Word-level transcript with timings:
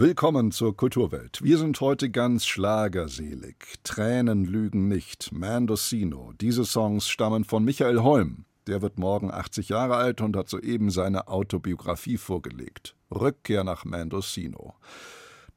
Willkommen 0.00 0.52
zur 0.52 0.76
Kulturwelt. 0.76 1.42
Wir 1.42 1.58
sind 1.58 1.80
heute 1.80 2.08
ganz 2.08 2.46
schlagerselig. 2.46 3.56
Tränen 3.82 4.44
lügen 4.44 4.86
nicht. 4.86 5.32
Mandocino. 5.32 6.32
Diese 6.40 6.64
Songs 6.64 7.08
stammen 7.08 7.42
von 7.42 7.64
Michael 7.64 7.98
Holm. 7.98 8.44
Der 8.68 8.80
wird 8.80 9.00
morgen 9.00 9.32
80 9.32 9.70
Jahre 9.70 9.96
alt 9.96 10.20
und 10.20 10.36
hat 10.36 10.48
soeben 10.48 10.90
seine 10.90 11.26
Autobiografie 11.26 12.16
vorgelegt. 12.16 12.94
Rückkehr 13.10 13.64
nach 13.64 13.84
Mandocino. 13.84 14.76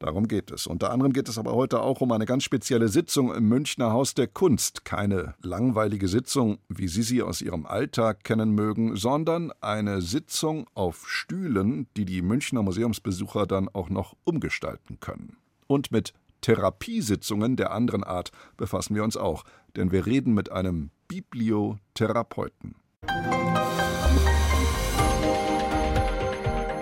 Darum 0.02 0.26
geht 0.26 0.50
es. 0.50 0.66
Unter 0.66 0.90
anderem 0.90 1.12
geht 1.12 1.28
es 1.28 1.38
aber 1.38 1.52
heute 1.52 1.80
auch 1.80 2.00
um 2.00 2.10
eine 2.10 2.26
ganz 2.26 2.42
spezielle 2.42 2.88
Sitzung 2.88 3.32
im 3.32 3.48
Münchner 3.48 3.92
Haus 3.92 4.14
der 4.14 4.26
Kunst. 4.26 4.84
Keine 4.84 5.36
langweilige 5.42 6.08
Sitzung, 6.08 6.58
wie 6.68 6.88
Sie 6.88 7.04
sie 7.04 7.22
aus 7.22 7.40
Ihrem 7.40 7.66
Alltag 7.66 8.24
kennen 8.24 8.50
mögen, 8.50 8.96
sondern 8.96 9.52
eine 9.60 10.02
Sitzung 10.02 10.66
auf 10.74 11.08
Stühlen, 11.08 11.86
die 11.96 12.04
die 12.04 12.20
Münchner 12.20 12.64
Museumsbesucher 12.64 13.46
dann 13.46 13.68
auch 13.68 13.90
noch 13.90 14.16
umgestalten 14.24 14.98
können. 14.98 15.36
Und 15.68 15.92
mit 15.92 16.14
Therapiesitzungen 16.40 17.54
der 17.54 17.70
anderen 17.70 18.02
Art 18.02 18.32
befassen 18.56 18.96
wir 18.96 19.04
uns 19.04 19.16
auch, 19.16 19.44
denn 19.76 19.92
wir 19.92 20.04
reden 20.04 20.34
mit 20.34 20.50
einem 20.50 20.90
Bibliotherapeuten. 21.06 22.74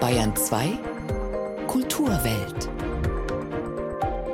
Bayern 0.01 0.35
2 0.35 0.79
Kulturwelt. 1.67 2.90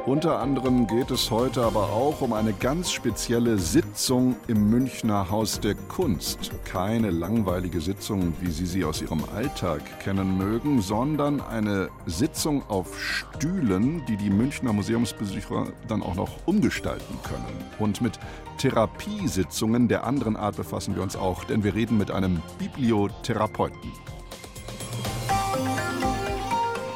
Unter 0.07 0.39
anderem 0.39 0.87
geht 0.87 1.11
es 1.11 1.33
heute 1.33 1.65
aber 1.65 1.91
auch 1.91 2.21
um 2.21 2.33
eine 2.33 2.53
ganz 2.53 2.93
spezielle 2.93 3.59
Sitzung 3.59 4.37
im 4.47 4.71
Münchner 4.71 5.33
Haus 5.33 5.59
der 5.59 5.75
Kunst. 5.75 6.53
Keine 6.65 7.11
langweilige 7.11 7.81
Sitzung, 7.81 8.33
wie 8.41 8.53
Sie 8.53 8.67
sie 8.67 8.85
aus 8.85 9.03
Ihrem 9.03 9.25
Alltag 9.35 9.81
kennen 9.99 10.39
mögen, 10.39 10.81
sondern 10.81 11.41
eine 11.41 11.89
Sitzung 12.07 12.63
auf 12.69 12.97
Stühlen, 13.03 14.07
die 14.07 14.17
die 14.17 14.31
Münchner 14.31 14.73
Museumsbesucher 14.73 15.73
dann 15.89 16.05
auch 16.05 16.15
noch 16.15 16.47
umgestalten 16.47 17.19
können. 17.25 17.65
Und 17.81 18.01
mit 18.01 18.21
Therapiesitzungen 18.59 19.89
der 19.89 20.05
anderen 20.05 20.37
Art 20.37 20.55
befassen 20.55 20.95
wir 20.95 21.03
uns 21.03 21.17
auch, 21.17 21.43
denn 21.43 21.65
wir 21.65 21.75
reden 21.75 21.99
mit 21.99 22.13
einem 22.13 22.41
Bibliotherapeuten. 22.61 23.91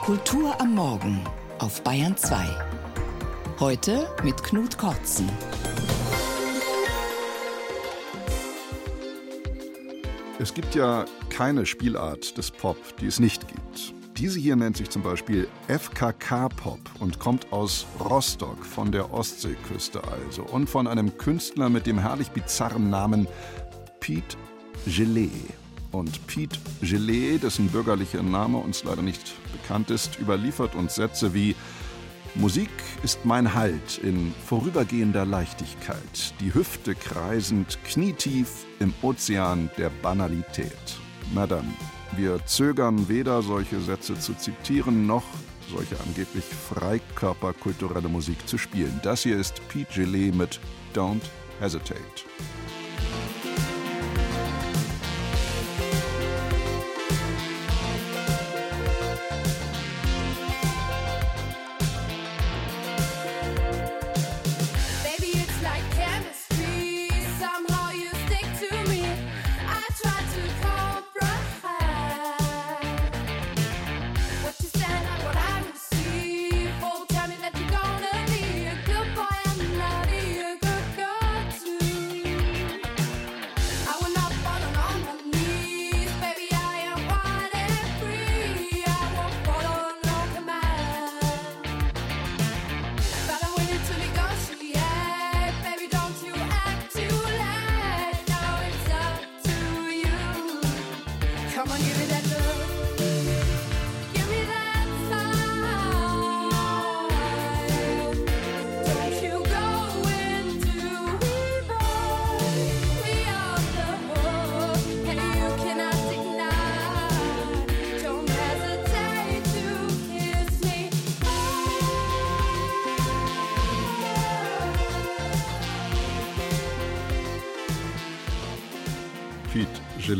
Kultur 0.02 0.54
am 0.60 0.76
Morgen 0.76 1.20
auf 1.58 1.82
Bayern 1.82 2.16
2. 2.16 2.79
Heute 3.60 4.08
mit 4.24 4.42
Knut 4.42 4.78
Kortzen. 4.78 5.28
Es 10.38 10.54
gibt 10.54 10.74
ja 10.74 11.04
keine 11.28 11.66
Spielart 11.66 12.38
des 12.38 12.50
Pop, 12.50 12.78
die 13.02 13.06
es 13.06 13.20
nicht 13.20 13.46
gibt. 13.48 13.92
Diese 14.16 14.40
hier 14.40 14.56
nennt 14.56 14.78
sich 14.78 14.88
zum 14.88 15.02
Beispiel 15.02 15.46
FKK-Pop 15.68 16.80
und 17.00 17.18
kommt 17.18 17.52
aus 17.52 17.84
Rostock, 18.02 18.64
von 18.64 18.92
der 18.92 19.12
Ostseeküste 19.12 20.00
also, 20.04 20.42
und 20.42 20.70
von 20.70 20.86
einem 20.86 21.18
Künstler 21.18 21.68
mit 21.68 21.86
dem 21.86 21.98
herrlich 21.98 22.30
bizarren 22.30 22.88
Namen 22.88 23.28
Pete 24.00 24.38
Gelee. 24.86 25.28
Und 25.92 26.26
Pete 26.26 26.58
Gelee, 26.80 27.36
dessen 27.36 27.68
bürgerlicher 27.68 28.22
Name 28.22 28.56
uns 28.56 28.84
leider 28.84 29.02
nicht 29.02 29.34
bekannt 29.52 29.90
ist, 29.90 30.18
überliefert 30.18 30.74
uns 30.74 30.94
Sätze 30.94 31.34
wie 31.34 31.54
Musik 32.36 32.70
ist 33.02 33.24
mein 33.24 33.54
Halt 33.54 33.98
in 33.98 34.32
vorübergehender 34.46 35.26
Leichtigkeit, 35.26 36.34
die 36.40 36.54
Hüfte 36.54 36.94
kreisend, 36.94 37.78
knietief 37.84 38.66
im 38.78 38.94
Ozean 39.02 39.68
der 39.76 39.90
Banalität. 39.90 40.70
Na 41.34 41.46
dann, 41.46 41.74
wir 42.16 42.44
zögern 42.46 43.08
weder 43.08 43.42
solche 43.42 43.80
Sätze 43.80 44.18
zu 44.18 44.34
zitieren, 44.34 45.06
noch 45.06 45.24
solche 45.70 45.98
angeblich 46.06 46.44
freikörperkulturelle 46.44 48.08
Musik 48.08 48.48
zu 48.48 48.58
spielen. 48.58 49.00
Das 49.02 49.24
hier 49.24 49.36
ist 49.36 49.60
Pete 49.68 49.92
Gillet 49.92 50.34
mit 50.34 50.60
Don't 50.94 51.22
Hesitate. 51.60 52.00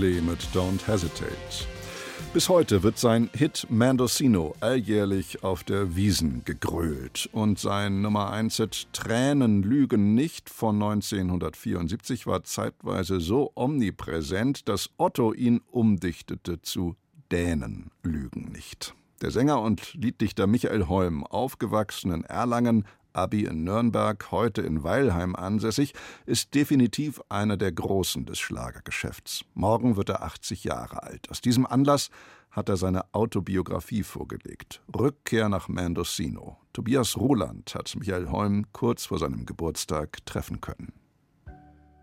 Gelee 0.00 0.22
mit 0.22 0.41
Don't 0.55 0.87
Hesitate. 0.87 1.66
Bis 2.33 2.49
heute 2.49 2.83
wird 2.83 2.97
sein 2.97 3.28
Hit 3.34 3.66
Mandocino 3.69 4.55
alljährlich 4.61 5.44
auf 5.44 5.62
der 5.62 5.94
Wiesen 5.94 6.43
gegrölt 6.47 7.28
und 7.33 7.59
sein 7.59 8.00
Nummer 8.00 8.31
1 8.31 8.56
Hit 8.56 8.89
Tränen 8.94 9.62
lügen 9.62 10.15
nicht 10.15 10.49
von 10.49 10.77
1974 10.77 12.27
war 12.27 12.44
zeitweise 12.44 13.21
so 13.21 13.53
omnipräsent, 13.55 14.71
dass 14.71 14.89
Otto 14.97 15.34
ihn 15.34 15.60
umdichtete 15.71 16.62
zu 16.62 16.97
Dänen 17.31 17.91
lügen 18.03 18.53
nicht. 18.53 18.94
Der 19.21 19.31
Sänger 19.31 19.60
und 19.60 19.93
Lieddichter 19.93 20.47
Michael 20.47 20.89
Holm, 20.89 21.25
aufgewachsen 21.25 22.10
in 22.10 22.25
Erlangen, 22.25 22.87
Abi 23.12 23.44
in 23.44 23.65
Nürnberg, 23.65 24.31
heute 24.31 24.62
in 24.62 24.82
Weilheim 24.82 25.34
ansässig, 25.37 25.94
ist 26.26 26.54
definitiv 26.54 27.21
einer 27.28 27.56
der 27.56 27.72
Großen 27.72 28.26
des 28.26 28.38
Schlagergeschäfts. 28.38 29.44
Morgen 29.54 29.97
wird 29.97 30.09
er 30.09 30.22
80 30.22 30.65
Jahre 30.65 31.03
alt. 31.03 31.31
Aus 31.31 31.41
diesem 31.41 31.66
Anlass 31.66 32.10
hat 32.50 32.69
er 32.69 32.76
seine 32.76 33.04
Autobiografie 33.12 34.03
vorgelegt. 34.03 34.82
Rückkehr 34.94 35.48
nach 35.48 35.69
Mendocino. 35.69 36.59
Tobias 36.72 37.16
Roland 37.16 37.75
hat 37.75 37.94
Michael 37.97 38.31
Holm 38.31 38.66
kurz 38.72 39.06
vor 39.06 39.19
seinem 39.19 39.47
Geburtstag 39.47 40.25
treffen 40.27 40.60
können. 40.60 40.92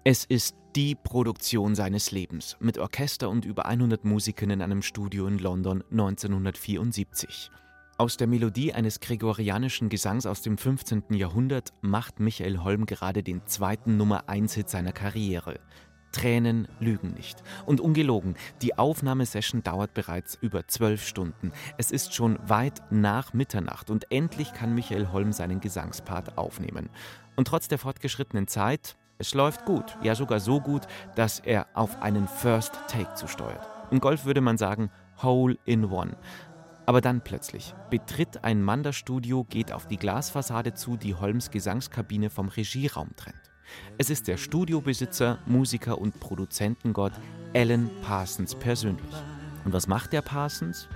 Es 0.04 0.24
ist 0.24 0.56
die 0.78 0.96
Produktion 0.96 1.76
seines 1.76 2.12
Lebens 2.12 2.56
mit 2.62 2.78
Orchester 2.78 3.30
und 3.30 3.44
über 3.44 3.66
100 3.66 4.06
Musikern 4.06 4.52
in 4.52 4.62
einem 4.62 4.82
Studio 4.82 5.28
in 5.28 5.38
London 5.38 5.84
1974. 5.92 7.52
Aus 8.00 8.16
der 8.16 8.28
Melodie 8.28 8.74
eines 8.74 9.00
gregorianischen 9.00 9.90
Gesangs 9.90 10.28
aus 10.28 10.44
dem 10.44 10.60
15. 10.60 11.06
Jahrhundert 11.14 11.74
macht 11.82 12.20
Michael 12.20 12.60
Holm 12.60 12.86
gerade 12.86 13.24
den 13.24 13.42
zweiten 13.48 13.98
Nummer 13.98 14.30
1 14.30 14.54
Hit 14.54 14.70
seiner 14.70 14.92
Karriere. 14.92 15.60
Tränen 16.12 16.68
lügen 16.80 17.16
nicht. 17.16 17.42
Und 17.66 17.82
ungelogen, 17.82 18.36
die 18.62 18.78
Aufnahmesession 18.78 19.64
dauert 19.64 19.96
bereits 19.96 20.38
über 20.40 20.68
zwölf 20.68 21.04
Stunden. 21.08 21.52
Es 21.80 21.90
ist 21.90 22.14
schon 22.14 22.38
weit 22.48 22.84
nach 22.92 23.34
Mitternacht 23.34 23.90
und 23.90 24.12
endlich 24.12 24.54
kann 24.54 24.76
Michael 24.76 25.12
Holm 25.12 25.34
seinen 25.34 25.60
Gesangspart 25.60 26.38
aufnehmen. 26.38 26.90
Und 27.36 27.48
trotz 27.48 27.68
der 27.68 27.80
fortgeschrittenen 27.80 28.48
Zeit, 28.48 28.96
es 29.18 29.34
läuft 29.34 29.66
gut, 29.66 29.98
ja 30.04 30.14
sogar 30.14 30.40
so 30.40 30.62
gut, 30.62 30.84
dass 31.16 31.40
er 31.40 31.66
auf 31.74 32.00
einen 32.04 32.28
First 32.28 32.74
Take 32.88 33.16
zusteuert. 33.16 33.68
Im 33.90 34.00
Golf 34.02 34.26
würde 34.26 34.42
man 34.42 34.60
sagen, 34.60 34.92
Hole 35.24 35.58
in 35.66 35.86
One. 35.86 36.16
Aber 36.88 37.02
dann 37.02 37.22
plötzlich 37.22 37.76
betritt 37.90 38.46
ein 38.46 38.64
Mann 38.64 38.82
das 38.82 38.96
Studio, 38.96 39.44
geht 39.44 39.74
auf 39.74 39.88
die 39.88 39.98
Glasfassade 39.98 40.74
zu, 40.74 40.96
die 40.96 41.14
Holmes 41.14 41.52
Gesangskabine 41.52 42.30
vom 42.30 42.48
Regieraum 42.48 43.14
trennt. 43.18 43.52
Es 43.98 44.10
ist 44.10 44.30
der 44.30 44.38
Studiobesitzer, 44.38 45.40
Musiker 45.46 46.00
und 46.00 46.18
Produzentengott 46.22 47.12
Alan 47.54 47.90
Parsons 48.04 48.56
persönlich. 48.56 49.14
Und 49.66 49.74
was 49.74 49.88
macht 49.88 50.14
der 50.14 50.22
Parsons? 50.22 50.88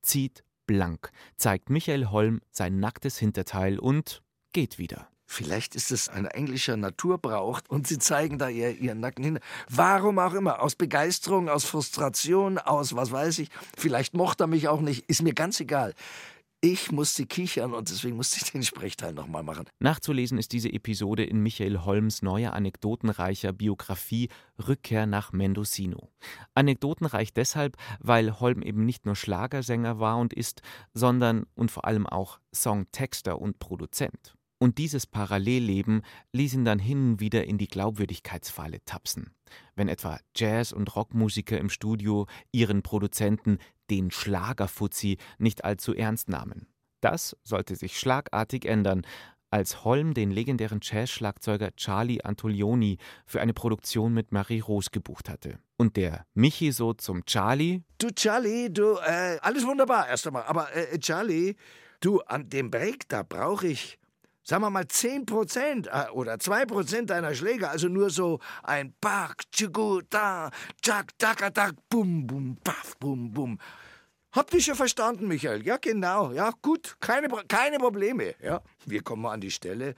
Zieht 0.00 0.44
blank, 0.66 1.10
zeigt 1.36 1.68
Michael 1.68 2.06
Holm 2.06 2.40
sein 2.50 2.80
nacktes 2.80 3.18
Hinterteil 3.18 3.78
und 3.78 4.22
geht 4.54 4.78
wieder. 4.78 5.10
Vielleicht 5.26 5.74
ist 5.74 5.90
es 5.90 6.08
ein 6.08 6.24
englischer 6.24 6.76
Naturbrauch 6.76 7.60
und 7.68 7.86
sie 7.86 7.98
zeigen 7.98 8.38
da 8.38 8.48
ihr, 8.48 8.78
ihren 8.78 9.00
Nacken 9.00 9.24
hin. 9.24 9.38
Warum 9.68 10.18
auch 10.18 10.34
immer, 10.34 10.62
aus 10.62 10.76
Begeisterung, 10.76 11.48
aus 11.48 11.64
Frustration, 11.64 12.58
aus 12.58 12.94
was 12.94 13.10
weiß 13.10 13.40
ich. 13.40 13.50
Vielleicht 13.76 14.14
mochte 14.14 14.44
er 14.44 14.46
mich 14.46 14.68
auch 14.68 14.80
nicht, 14.80 15.04
ist 15.08 15.22
mir 15.22 15.34
ganz 15.34 15.58
egal. 15.60 15.94
Ich 16.62 16.90
musste 16.90 17.26
kichern 17.26 17.74
und 17.74 17.90
deswegen 17.90 18.16
musste 18.16 18.38
ich 18.42 18.50
den 18.50 18.62
Sprechteil 18.62 19.12
nochmal 19.12 19.42
machen. 19.42 19.66
Nachzulesen 19.78 20.38
ist 20.38 20.52
diese 20.52 20.72
Episode 20.72 21.22
in 21.22 21.40
Michael 21.40 21.84
Holms 21.84 22.22
neuer 22.22 22.54
anekdotenreicher 22.54 23.52
Biografie 23.52 24.30
Rückkehr 24.66 25.06
nach 25.06 25.32
Mendocino. 25.32 26.08
Anekdotenreich 26.54 27.34
deshalb, 27.34 27.76
weil 28.00 28.40
Holm 28.40 28.62
eben 28.62 28.86
nicht 28.86 29.04
nur 29.04 29.16
Schlagersänger 29.16 30.00
war 30.00 30.16
und 30.16 30.32
ist, 30.32 30.62
sondern 30.94 31.46
und 31.54 31.70
vor 31.70 31.84
allem 31.84 32.06
auch 32.06 32.40
Songtexter 32.54 33.38
und 33.38 33.58
Produzent. 33.58 34.35
Und 34.58 34.78
dieses 34.78 35.06
Parallelleben 35.06 36.02
ließ 36.32 36.54
ihn 36.54 36.64
dann 36.64 36.78
hin 36.78 37.12
und 37.12 37.20
wieder 37.20 37.44
in 37.44 37.58
die 37.58 37.68
Glaubwürdigkeitsfalle 37.68 38.82
tapsen. 38.84 39.34
Wenn 39.74 39.88
etwa 39.88 40.18
Jazz- 40.34 40.72
und 40.72 40.96
Rockmusiker 40.96 41.58
im 41.58 41.68
Studio 41.68 42.26
ihren 42.52 42.82
Produzenten, 42.82 43.58
den 43.90 44.10
Schlagerfuzzi, 44.10 45.18
nicht 45.38 45.64
allzu 45.64 45.94
ernst 45.94 46.28
nahmen. 46.28 46.66
Das 47.00 47.36
sollte 47.44 47.76
sich 47.76 47.98
schlagartig 47.98 48.64
ändern, 48.64 49.02
als 49.50 49.84
Holm 49.84 50.12
den 50.14 50.30
legendären 50.30 50.80
Jazz-Schlagzeuger 50.82 51.74
Charlie 51.76 52.22
Antolioni 52.22 52.98
für 53.26 53.40
eine 53.40 53.54
Produktion 53.54 54.12
mit 54.12 54.32
Marie 54.32 54.60
Rose 54.60 54.90
gebucht 54.90 55.28
hatte. 55.28 55.58
Und 55.76 55.96
der 55.96 56.26
Michi 56.34 56.72
so 56.72 56.94
zum 56.94 57.24
Charlie: 57.26 57.82
Du, 57.98 58.10
Charlie, 58.10 58.70
du, 58.70 58.96
äh, 58.96 59.38
alles 59.40 59.64
wunderbar 59.64 60.08
erst 60.08 60.26
einmal, 60.26 60.44
aber 60.44 60.74
äh, 60.74 60.98
Charlie, 60.98 61.54
du, 62.00 62.20
an 62.22 62.48
dem 62.48 62.70
Break, 62.70 63.08
da 63.08 63.22
brauche 63.22 63.68
ich 63.68 63.98
sagen 64.46 64.62
wir 64.62 64.70
mal 64.70 64.86
10 64.86 65.26
Prozent 65.26 65.88
äh, 65.88 66.08
oder 66.12 66.38
2 66.38 66.66
Prozent 66.66 67.10
deiner 67.10 67.34
Schläge, 67.34 67.68
also 67.68 67.88
nur 67.88 68.10
so 68.10 68.38
ein 68.62 68.94
Pak, 69.00 69.50
Tschugu, 69.50 70.02
da, 70.08 70.50
Tschak, 70.80 71.18
Taka, 71.18 71.50
Tak, 71.50 71.74
Bum, 71.90 72.26
Bum, 72.26 72.56
Paf, 72.62 72.96
Bum, 72.98 73.32
Bum. 73.32 73.58
Habt 74.32 74.54
ihr 74.54 74.60
schon 74.60 74.74
verstanden, 74.74 75.28
Michael? 75.28 75.66
Ja, 75.66 75.78
genau. 75.78 76.30
Ja, 76.32 76.52
gut. 76.62 76.96
Keine, 77.00 77.28
keine 77.48 77.78
Probleme. 77.78 78.34
Ja, 78.42 78.60
wir 78.84 79.02
kommen 79.02 79.22
mal 79.22 79.32
an 79.32 79.40
die 79.40 79.50
Stelle. 79.50 79.94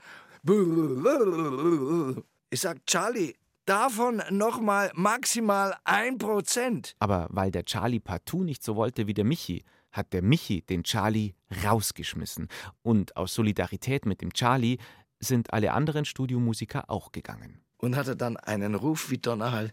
Ich 2.49 2.61
sag, 2.61 2.85
Charlie, 2.85 3.35
davon 3.65 4.23
nochmal 4.29 4.91
maximal 4.95 5.75
ein 5.83 6.17
Prozent. 6.17 6.95
Aber 6.99 7.27
weil 7.29 7.51
der 7.51 7.65
Charlie 7.65 7.99
partout 7.99 8.45
nicht 8.45 8.63
so 8.63 8.77
wollte 8.77 9.07
wie 9.07 9.13
der 9.13 9.25
Michi, 9.25 9.63
hat 9.91 10.13
der 10.13 10.21
Michi 10.21 10.61
den 10.61 10.83
Charlie 10.83 11.33
rausgeschmissen. 11.63 12.47
Und 12.81 13.17
aus 13.17 13.33
Solidarität 13.33 14.05
mit 14.05 14.21
dem 14.21 14.33
Charlie 14.33 14.77
sind 15.19 15.53
alle 15.53 15.73
anderen 15.73 16.05
Studiomusiker 16.05 16.89
auch 16.89 17.11
gegangen. 17.11 17.61
Und 17.77 17.95
hatte 17.95 18.15
dann 18.15 18.37
einen 18.37 18.75
Ruf 18.75 19.09
wie 19.09 19.17
Donnerhall. 19.17 19.71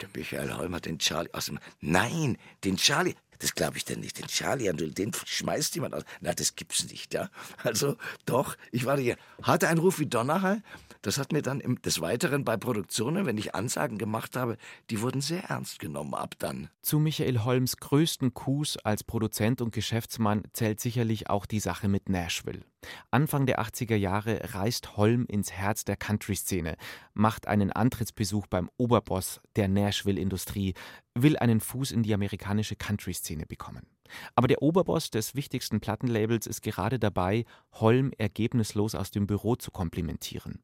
Der 0.00 0.08
Michael 0.14 0.54
Holm 0.54 0.74
hat 0.74 0.86
den 0.86 0.98
Charlie 0.98 1.32
aus 1.32 1.46
dem. 1.46 1.58
Nein, 1.80 2.36
den 2.64 2.76
Charlie. 2.76 3.14
Das 3.38 3.54
glaube 3.54 3.76
ich 3.76 3.84
denn 3.84 4.00
nicht. 4.00 4.18
Den 4.18 4.26
Charlie, 4.26 4.72
den 4.72 5.12
schmeißt 5.24 5.74
jemand 5.74 5.94
aus. 5.94 6.04
Na, 6.20 6.32
das 6.34 6.56
gibt's 6.56 6.88
nicht, 6.90 7.14
ja. 7.14 7.28
Also, 7.62 7.96
doch, 8.26 8.56
ich 8.72 8.84
war 8.84 8.98
hier. 8.98 9.16
Hatte 9.42 9.68
einen 9.68 9.80
Ruf 9.80 9.98
wie 9.98 10.06
Donnerhall. 10.06 10.62
Das 11.02 11.18
hat 11.18 11.32
mir 11.32 11.42
dann 11.42 11.60
im, 11.60 11.80
des 11.82 12.00
Weiteren 12.00 12.44
bei 12.44 12.56
Produktionen, 12.56 13.26
wenn 13.26 13.36
ich 13.36 13.54
Ansagen 13.54 13.98
gemacht 13.98 14.36
habe, 14.36 14.56
die 14.88 15.02
wurden 15.02 15.20
sehr 15.20 15.44
ernst 15.44 15.78
genommen 15.78 16.14
ab 16.14 16.34
dann. 16.38 16.70
Zu 16.80 16.98
Michael 16.98 17.44
Holms 17.44 17.76
größten 17.76 18.32
Coups 18.32 18.78
als 18.78 19.04
Produzent 19.04 19.60
und 19.60 19.72
Geschäftsmann 19.72 20.44
zählt 20.52 20.80
sicherlich 20.80 21.28
auch 21.28 21.44
die 21.44 21.60
Sache 21.60 21.88
mit 21.88 22.08
Nashville. 22.08 22.62
Anfang 23.10 23.46
der 23.46 23.60
80er 23.60 23.96
Jahre 23.96 24.54
reist 24.54 24.96
Holm 24.96 25.26
ins 25.26 25.52
Herz 25.52 25.84
der 25.84 25.96
Country-Szene, 25.96 26.76
macht 27.12 27.46
einen 27.46 27.72
Antrittsbesuch 27.72 28.46
beim 28.46 28.70
Oberboss 28.76 29.40
der 29.56 29.68
Nashville-Industrie, 29.68 30.74
will 31.14 31.36
einen 31.36 31.60
Fuß 31.60 31.92
in 31.92 32.02
die 32.02 32.12
amerikanische 32.12 32.76
Country-Szene 32.76 33.46
bekommen. 33.46 33.86
Aber 34.34 34.48
der 34.48 34.62
Oberboss 34.62 35.10
des 35.10 35.34
wichtigsten 35.34 35.80
Plattenlabels 35.80 36.46
ist 36.46 36.62
gerade 36.62 36.98
dabei, 36.98 37.44
Holm 37.72 38.12
ergebnislos 38.18 38.94
aus 38.94 39.10
dem 39.10 39.26
Büro 39.26 39.56
zu 39.56 39.70
komplimentieren. 39.70 40.62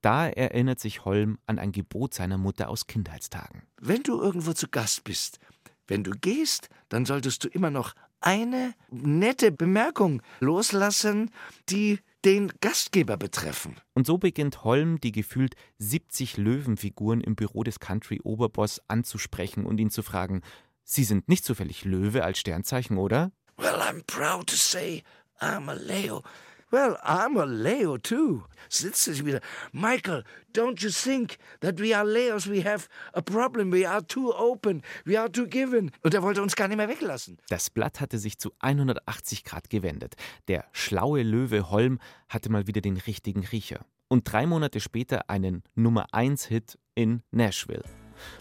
Da 0.00 0.28
erinnert 0.28 0.80
sich 0.80 1.04
Holm 1.04 1.38
an 1.46 1.58
ein 1.58 1.70
Gebot 1.70 2.12
seiner 2.14 2.36
Mutter 2.36 2.68
aus 2.68 2.88
Kindheitstagen. 2.88 3.62
Wenn 3.80 4.02
du 4.02 4.20
irgendwo 4.20 4.52
zu 4.52 4.68
Gast 4.68 5.04
bist, 5.04 5.38
wenn 5.86 6.02
du 6.02 6.10
gehst, 6.10 6.68
dann 6.88 7.06
solltest 7.06 7.44
du 7.44 7.48
immer 7.48 7.70
noch 7.70 7.94
eine 8.20 8.74
nette 8.90 9.52
Bemerkung 9.52 10.22
loslassen, 10.40 11.30
die 11.68 12.00
den 12.24 12.52
Gastgeber 12.60 13.16
betreffen. 13.16 13.76
Und 13.94 14.06
so 14.06 14.18
beginnt 14.18 14.64
Holm, 14.64 15.00
die 15.00 15.12
gefühlt 15.12 15.54
70 15.78 16.36
Löwenfiguren 16.36 17.20
im 17.20 17.34
Büro 17.34 17.62
des 17.62 17.80
Country-Oberboss 17.80 18.80
anzusprechen 18.88 19.66
und 19.66 19.78
ihn 19.78 19.90
zu 19.90 20.02
fragen: 20.02 20.42
Sie 20.84 21.04
sind 21.04 21.28
nicht 21.28 21.44
zufällig 21.44 21.84
Löwe 21.84 22.24
als 22.24 22.38
Sternzeichen, 22.38 22.98
oder? 22.98 23.32
Well, 23.56 23.80
I'm 23.80 24.02
proud 24.06 24.46
to 24.48 24.56
say 24.56 25.02
I'm 25.40 25.68
a 25.68 25.74
Leo. 25.74 26.22
Well, 26.72 26.96
I'm 27.04 27.38
a 27.38 27.44
Leo 27.44 27.98
too. 27.98 28.44
Sitzt 28.70 29.04
sich 29.04 29.26
wieder. 29.26 29.42
Michael, 29.72 30.24
don't 30.54 30.82
you 30.82 30.88
think 30.88 31.36
that 31.60 31.78
we 31.78 31.94
are 31.94 32.02
Leos? 32.02 32.48
We 32.48 32.64
have 32.64 32.88
a 33.12 33.20
problem. 33.20 33.70
We 33.70 33.86
are 33.86 34.02
too 34.06 34.32
open. 34.32 34.80
We 35.04 35.20
are 35.20 35.30
too 35.30 35.46
given. 35.46 35.90
Und 36.02 36.14
er 36.14 36.22
wollte 36.22 36.40
uns 36.40 36.56
gar 36.56 36.68
nicht 36.68 36.78
mehr 36.78 36.88
weglassen. 36.88 37.36
Das 37.50 37.68
Blatt 37.68 38.00
hatte 38.00 38.18
sich 38.18 38.38
zu 38.38 38.52
180 38.60 39.44
Grad 39.44 39.68
gewendet. 39.68 40.14
Der 40.48 40.64
schlaue 40.72 41.22
Löwe 41.22 41.68
Holm 41.68 41.98
hatte 42.30 42.50
mal 42.50 42.66
wieder 42.66 42.80
den 42.80 42.96
richtigen 42.96 43.44
Riecher. 43.44 43.84
Und 44.08 44.32
drei 44.32 44.46
Monate 44.46 44.80
später 44.80 45.28
einen 45.28 45.64
Nummer 45.74 46.06
1 46.12 46.46
Hit 46.46 46.78
in 46.94 47.22
Nashville. 47.32 47.84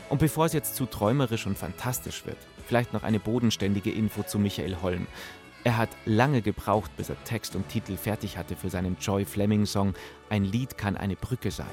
Und 0.07 0.19
bevor 0.19 0.45
es 0.45 0.54
jetzt 0.54 0.75
zu 0.78 0.86
träumerisch 0.86 1.48
und 1.48 1.57
fantastisch 1.57 2.25
wird, 2.25 2.38
vielleicht 2.66 2.94
noch 2.94 3.04
eine 3.04 3.19
bodenständige 3.19 3.92
Info 3.92 4.24
zu 4.24 4.39
Michael 4.39 4.78
Holm. 4.81 5.07
Er 5.63 5.77
hat 5.77 5.89
lange 6.05 6.41
gebraucht, 6.41 6.95
bis 6.97 7.09
er 7.09 7.23
Text 7.23 7.55
und 7.55 7.69
Titel 7.69 7.95
fertig 7.95 8.37
hatte 8.37 8.55
für 8.55 8.69
seinen 8.69 8.97
Joy 8.99 9.25
Fleming-Song 9.25 9.93
Ein 10.29 10.43
Lied 10.43 10.77
kann 10.77 10.97
eine 10.97 11.15
Brücke 11.15 11.51
sein. 11.51 11.67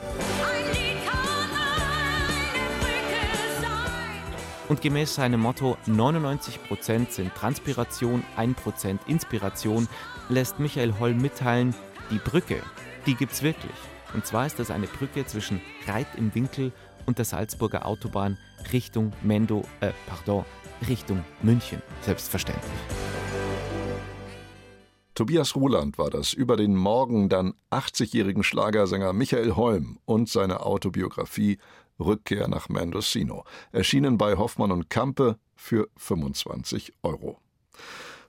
Und 4.69 4.83
gemäß 4.83 5.15
seinem 5.15 5.41
Motto 5.41 5.79
99% 5.87 7.11
sind 7.11 7.35
Transpiration, 7.35 8.23
1% 8.37 8.99
Inspiration, 9.07 9.89
lässt 10.29 10.59
Michael 10.59 10.99
Holm 10.99 11.23
mitteilen, 11.23 11.75
die 12.11 12.19
Brücke, 12.19 12.63
die 13.07 13.15
gibt's 13.15 13.43
wirklich. 13.43 13.73
Und 14.13 14.27
zwar 14.27 14.45
ist 14.45 14.59
das 14.59 14.71
eine 14.71 14.87
Brücke 14.87 15.25
zwischen 15.25 15.63
Reit 15.87 16.09
im 16.19 16.35
Winkel 16.35 16.73
und 17.07 17.17
der 17.17 17.25
Salzburger 17.25 17.87
Autobahn 17.87 18.37
Richtung 18.71 19.13
Mendo, 19.23 19.63
äh, 19.81 19.93
pardon, 20.07 20.45
Richtung 20.87 21.25
München, 21.41 21.81
selbstverständlich. 22.03 23.18
Tobias 25.19 25.57
Ruland 25.57 25.99
war 25.99 26.11
das 26.11 26.33
über 26.33 26.57
den 26.57 26.77
morgen 26.77 27.29
dann 27.29 27.55
80-jährigen 27.73 28.45
Schlagersänger 28.45 29.13
Michael 29.13 29.57
Holm 29.57 29.99
und 30.05 30.29
seine 30.29 30.61
Autobiografie 30.61 31.59
Rückkehr 31.99 32.47
nach 32.47 32.69
Mendocino, 32.69 33.43
erschienen 33.73 34.17
bei 34.17 34.37
Hoffmann 34.37 34.71
und 34.71 34.91
Kampe 34.91 35.41
für 35.57 35.89
25 35.97 36.93
Euro. 37.03 37.41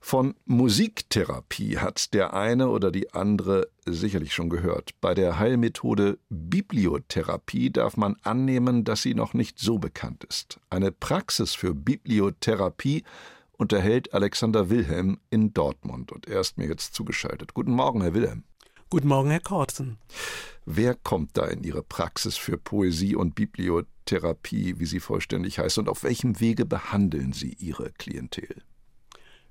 Von 0.02 0.34
Musiktherapie 0.46 1.78
hat 1.78 2.16
der 2.16 2.34
eine 2.34 2.70
oder 2.70 2.90
die 2.90 3.14
andere 3.14 3.68
sicherlich 3.86 4.34
schon 4.34 4.50
gehört. 4.50 5.00
Bei 5.00 5.14
der 5.14 5.38
Heilmethode 5.38 6.18
Bibliotherapie 6.30 7.70
darf 7.70 7.98
man 7.98 8.16
annehmen, 8.24 8.84
dass 8.84 9.04
sie 9.04 9.14
noch 9.14 9.36
nicht 9.36 9.60
so 9.60 9.78
bekannt 9.78 10.24
ist. 10.24 10.60
Eine 10.72 10.92
Praxis 10.92 11.54
für 11.54 11.76
Bibliotherapie 11.76 13.04
unterhält 13.60 14.14
Alexander 14.14 14.70
Wilhelm 14.70 15.20
in 15.30 15.54
Dortmund 15.54 16.12
und 16.12 16.28
er 16.28 16.40
ist 16.40 16.58
mir 16.58 16.68
jetzt 16.68 16.96
zugeschaltet. 16.96 17.54
Guten 17.54 17.74
Morgen, 17.74 18.02
Herr 18.02 18.14
Wilhelm. 18.14 18.44
Guten 18.90 19.10
Morgen, 19.10 19.30
Herr 19.30 19.42
Kortzen. 19.42 19.98
Wer 20.66 20.96
kommt 20.96 21.38
da 21.38 21.46
in 21.46 21.64
Ihre 21.64 21.84
Praxis 21.84 22.38
für 22.38 22.58
Poesie 22.58 23.16
und 23.16 23.36
Bibliotherapie, 23.36 24.80
wie 24.80 24.86
sie 24.86 25.00
vollständig 25.00 25.60
heißt, 25.60 25.78
und 25.78 25.90
auf 25.90 26.04
welchem 26.04 26.40
Wege 26.40 26.66
behandeln 26.66 27.34
Sie 27.34 27.54
Ihre 27.60 27.92
Klientel? 27.92 28.64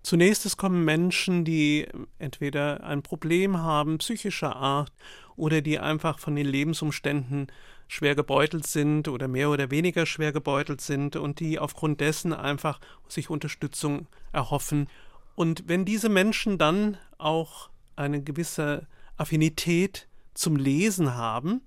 Zunächst 0.08 0.46
es 0.46 0.56
kommen 0.56 0.86
Menschen, 0.86 1.44
die 1.44 1.86
entweder 2.18 2.82
ein 2.82 3.02
Problem 3.02 3.58
haben, 3.58 3.98
psychischer 3.98 4.56
Art, 4.56 4.90
oder 5.36 5.60
die 5.60 5.78
einfach 5.78 6.18
von 6.18 6.34
den 6.34 6.46
Lebensumständen 6.46 7.48
schwer 7.88 8.14
gebeutelt 8.14 8.66
sind 8.66 9.08
oder 9.08 9.28
mehr 9.28 9.50
oder 9.50 9.70
weniger 9.70 10.06
schwer 10.06 10.32
gebeutelt 10.32 10.80
sind 10.80 11.16
und 11.16 11.40
die 11.40 11.58
aufgrund 11.58 12.00
dessen 12.00 12.32
einfach 12.32 12.80
sich 13.06 13.28
Unterstützung 13.28 14.06
erhoffen. 14.32 14.88
Und 15.34 15.64
wenn 15.66 15.84
diese 15.84 16.08
Menschen 16.08 16.56
dann 16.56 16.96
auch 17.18 17.68
eine 17.94 18.22
gewisse 18.22 18.86
Affinität 19.18 20.08
zum 20.32 20.56
Lesen 20.56 21.16
haben, 21.16 21.60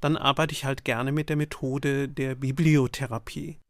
dann 0.00 0.16
arbeite 0.16 0.52
ich 0.52 0.64
halt 0.64 0.84
gerne 0.84 1.12
mit 1.12 1.28
der 1.28 1.36
Methode 1.36 2.08
der 2.08 2.34
Bibliotherapie. 2.34 3.60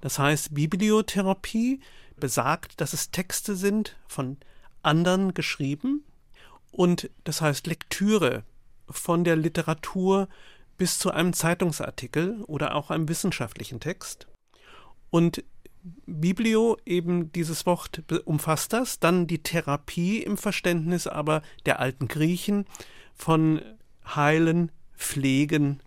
Das 0.00 0.18
heißt, 0.18 0.54
Bibliotherapie 0.54 1.80
besagt, 2.16 2.80
dass 2.80 2.92
es 2.92 3.10
Texte 3.10 3.56
sind 3.56 3.96
von 4.06 4.36
anderen 4.82 5.34
geschrieben. 5.34 6.04
Und 6.70 7.10
das 7.24 7.40
heißt 7.40 7.66
Lektüre 7.66 8.44
von 8.88 9.24
der 9.24 9.36
Literatur 9.36 10.28
bis 10.76 10.98
zu 10.98 11.10
einem 11.10 11.32
Zeitungsartikel 11.32 12.42
oder 12.46 12.74
auch 12.74 12.90
einem 12.90 13.08
wissenschaftlichen 13.08 13.80
Text. 13.80 14.26
Und 15.10 15.44
Biblio, 16.06 16.78
eben 16.86 17.30
dieses 17.32 17.66
Wort 17.66 18.02
umfasst 18.24 18.72
das, 18.72 18.98
dann 18.98 19.26
die 19.26 19.42
Therapie 19.42 20.18
im 20.18 20.38
Verständnis 20.38 21.06
aber 21.06 21.42
der 21.66 21.78
alten 21.78 22.08
Griechen 22.08 22.64
von 23.14 23.60
heilen, 24.06 24.72
pflegen, 24.96 25.80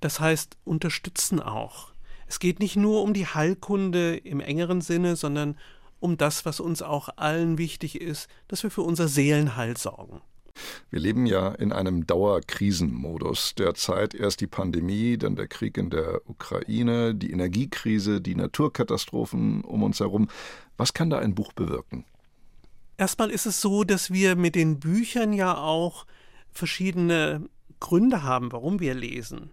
das 0.00 0.20
heißt 0.20 0.56
unterstützen 0.64 1.40
auch. 1.40 1.93
Es 2.26 2.38
geht 2.38 2.60
nicht 2.60 2.76
nur 2.76 3.02
um 3.02 3.14
die 3.14 3.26
Heilkunde 3.26 4.16
im 4.16 4.40
engeren 4.40 4.80
Sinne, 4.80 5.16
sondern 5.16 5.56
um 6.00 6.16
das, 6.16 6.44
was 6.44 6.60
uns 6.60 6.82
auch 6.82 7.08
allen 7.16 7.58
wichtig 7.58 8.00
ist, 8.00 8.28
dass 8.48 8.62
wir 8.62 8.70
für 8.70 8.82
unser 8.82 9.08
Seelenheil 9.08 9.76
sorgen. 9.76 10.20
Wir 10.90 11.00
leben 11.00 11.26
ja 11.26 11.48
in 11.48 11.72
einem 11.72 12.06
Dauerkrisenmodus. 12.06 13.54
Derzeit 13.56 14.14
erst 14.14 14.40
die 14.40 14.46
Pandemie, 14.46 15.18
dann 15.18 15.34
der 15.34 15.48
Krieg 15.48 15.76
in 15.76 15.90
der 15.90 16.20
Ukraine, 16.26 17.14
die 17.14 17.32
Energiekrise, 17.32 18.20
die 18.20 18.34
Naturkatastrophen 18.34 19.62
um 19.62 19.82
uns 19.82 20.00
herum. 20.00 20.28
Was 20.76 20.94
kann 20.94 21.10
da 21.10 21.18
ein 21.18 21.34
Buch 21.34 21.52
bewirken? 21.52 22.04
Erstmal 22.96 23.30
ist 23.30 23.46
es 23.46 23.60
so, 23.60 23.82
dass 23.82 24.12
wir 24.12 24.36
mit 24.36 24.54
den 24.54 24.78
Büchern 24.78 25.32
ja 25.32 25.56
auch 25.56 26.06
verschiedene 26.52 27.48
Gründe 27.80 28.22
haben, 28.22 28.52
warum 28.52 28.78
wir 28.78 28.94
lesen. 28.94 29.50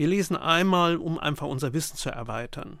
Wir 0.00 0.08
lesen 0.08 0.34
einmal, 0.34 0.96
um 0.96 1.18
einfach 1.18 1.46
unser 1.46 1.74
Wissen 1.74 1.98
zu 1.98 2.08
erweitern, 2.08 2.78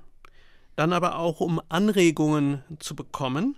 dann 0.74 0.94
aber 0.94 1.18
auch, 1.18 1.40
um 1.40 1.60
Anregungen 1.68 2.64
zu 2.78 2.96
bekommen, 2.96 3.56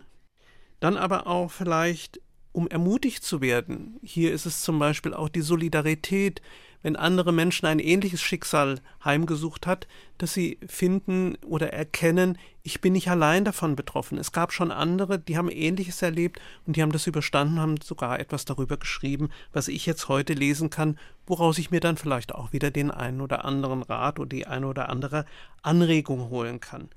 dann 0.81 0.97
aber 0.97 1.29
auch 1.29 1.49
vielleicht, 1.53 2.21
um 2.51 2.67
ermutigt 2.67 3.23
zu 3.23 3.41
werden. 3.41 4.01
Hier 4.03 4.33
ist 4.33 4.47
es 4.47 4.63
zum 4.63 4.81
Beispiel 4.81 5.15
auch 5.15 5.29
die 5.29 5.43
Solidarität, 5.43 6.43
wenn 6.83 6.97
andere 6.97 7.33
Menschen 7.33 7.67
ein 7.67 7.79
ähnliches 7.79 8.21
Schicksal 8.21 8.81
heimgesucht 9.05 9.67
hat, 9.67 9.87
dass 10.19 10.35
sie 10.35 10.59
finden 10.67 11.37
oder 11.47 11.73
erkennen, 11.73 12.39
ich 12.63 12.81
bin 12.81 12.93
nicht 12.93 13.09
allein 13.09 13.45
davon 13.45 13.77
betroffen. 13.77 14.19
Es 14.19 14.33
gab 14.33 14.53
schon 14.53 14.71
andere, 14.71 15.19
die 15.19 15.37
haben 15.37 15.51
ähnliches 15.51 16.03
erlebt 16.03 16.41
und 16.67 16.77
die 16.77 16.83
haben 16.83 16.93
das 16.93 17.07
überstanden, 17.07 17.61
haben 17.61 17.81
sogar 17.83 18.21
etwas 18.21 18.45
darüber 18.45 18.77
geschrieben, 18.77 19.31
was 19.53 19.69
ich 19.69 19.87
jetzt 19.87 20.09
heute 20.09 20.35
lesen 20.35 20.71
kann, 20.71 20.99
woraus 21.27 21.59
ich 21.59 21.71
mir 21.71 21.81
dann 21.81 21.97
vielleicht 21.97 22.35
auch 22.35 22.53
wieder 22.53 22.71
den 22.71 22.91
einen 22.91 23.21
oder 23.21 23.45
anderen 23.45 23.83
Rat 23.83 24.19
oder 24.19 24.29
die 24.29 24.47
eine 24.47 24.67
oder 24.67 24.89
andere 24.89 25.25
Anregung 25.63 26.31
holen 26.31 26.61
kann. 26.61 26.89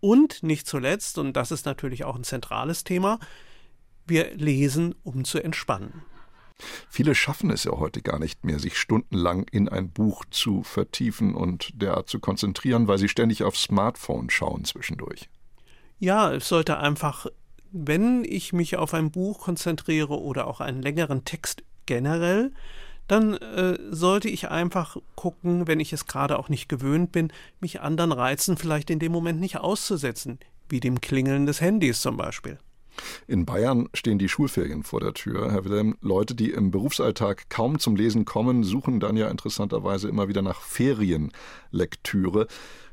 Und 0.00 0.42
nicht 0.42 0.66
zuletzt, 0.66 1.18
und 1.18 1.34
das 1.34 1.52
ist 1.52 1.64
natürlich 1.64 2.04
auch 2.04 2.16
ein 2.16 2.24
zentrales 2.24 2.82
Thema, 2.82 3.20
wir 4.06 4.34
lesen, 4.34 4.96
um 5.04 5.24
zu 5.24 5.38
entspannen. 5.38 6.02
Viele 6.88 7.14
schaffen 7.14 7.50
es 7.50 7.64
ja 7.64 7.72
heute 7.72 8.02
gar 8.02 8.18
nicht 8.18 8.44
mehr, 8.44 8.58
sich 8.58 8.78
stundenlang 8.78 9.46
in 9.50 9.68
ein 9.68 9.90
Buch 9.90 10.24
zu 10.30 10.62
vertiefen 10.62 11.34
und 11.34 11.70
derart 11.80 12.08
zu 12.08 12.20
konzentrieren, 12.20 12.88
weil 12.88 12.98
sie 12.98 13.08
ständig 13.08 13.44
aufs 13.44 13.62
Smartphone 13.62 14.30
schauen 14.30 14.64
zwischendurch. 14.64 15.28
Ja, 15.98 16.32
es 16.32 16.48
sollte 16.48 16.78
einfach, 16.78 17.26
wenn 17.70 18.24
ich 18.24 18.52
mich 18.52 18.76
auf 18.76 18.94
ein 18.94 19.10
Buch 19.10 19.40
konzentriere 19.40 20.20
oder 20.20 20.46
auch 20.46 20.60
einen 20.60 20.82
längeren 20.82 21.24
Text 21.24 21.62
generell, 21.86 22.52
dann 23.08 23.34
äh, 23.34 23.78
sollte 23.90 24.28
ich 24.28 24.48
einfach 24.48 24.96
gucken, 25.16 25.66
wenn 25.66 25.80
ich 25.80 25.92
es 25.92 26.06
gerade 26.06 26.38
auch 26.38 26.48
nicht 26.48 26.68
gewöhnt 26.68 27.12
bin, 27.12 27.32
mich 27.60 27.80
anderen 27.80 28.12
Reizen 28.12 28.56
vielleicht 28.56 28.90
in 28.90 28.98
dem 28.98 29.12
Moment 29.12 29.40
nicht 29.40 29.58
auszusetzen, 29.58 30.38
wie 30.68 30.80
dem 30.80 31.00
Klingeln 31.00 31.46
des 31.46 31.60
Handys 31.60 32.00
zum 32.00 32.16
Beispiel. 32.16 32.58
In 33.26 33.46
Bayern 33.46 33.88
stehen 33.94 34.18
die 34.18 34.28
Schulferien 34.28 34.82
vor 34.82 35.00
der 35.00 35.14
Tür. 35.14 35.50
Herr 35.50 35.64
Wilhelm, 35.64 35.96
Leute, 36.00 36.34
die 36.34 36.50
im 36.50 36.70
Berufsalltag 36.70 37.48
kaum 37.48 37.78
zum 37.78 37.96
Lesen 37.96 38.24
kommen, 38.24 38.64
suchen 38.64 39.00
dann 39.00 39.16
ja 39.16 39.28
interessanterweise 39.28 40.08
immer 40.08 40.28
wieder 40.28 40.42
nach 40.42 40.60
Ferienlektüre. 40.60 42.46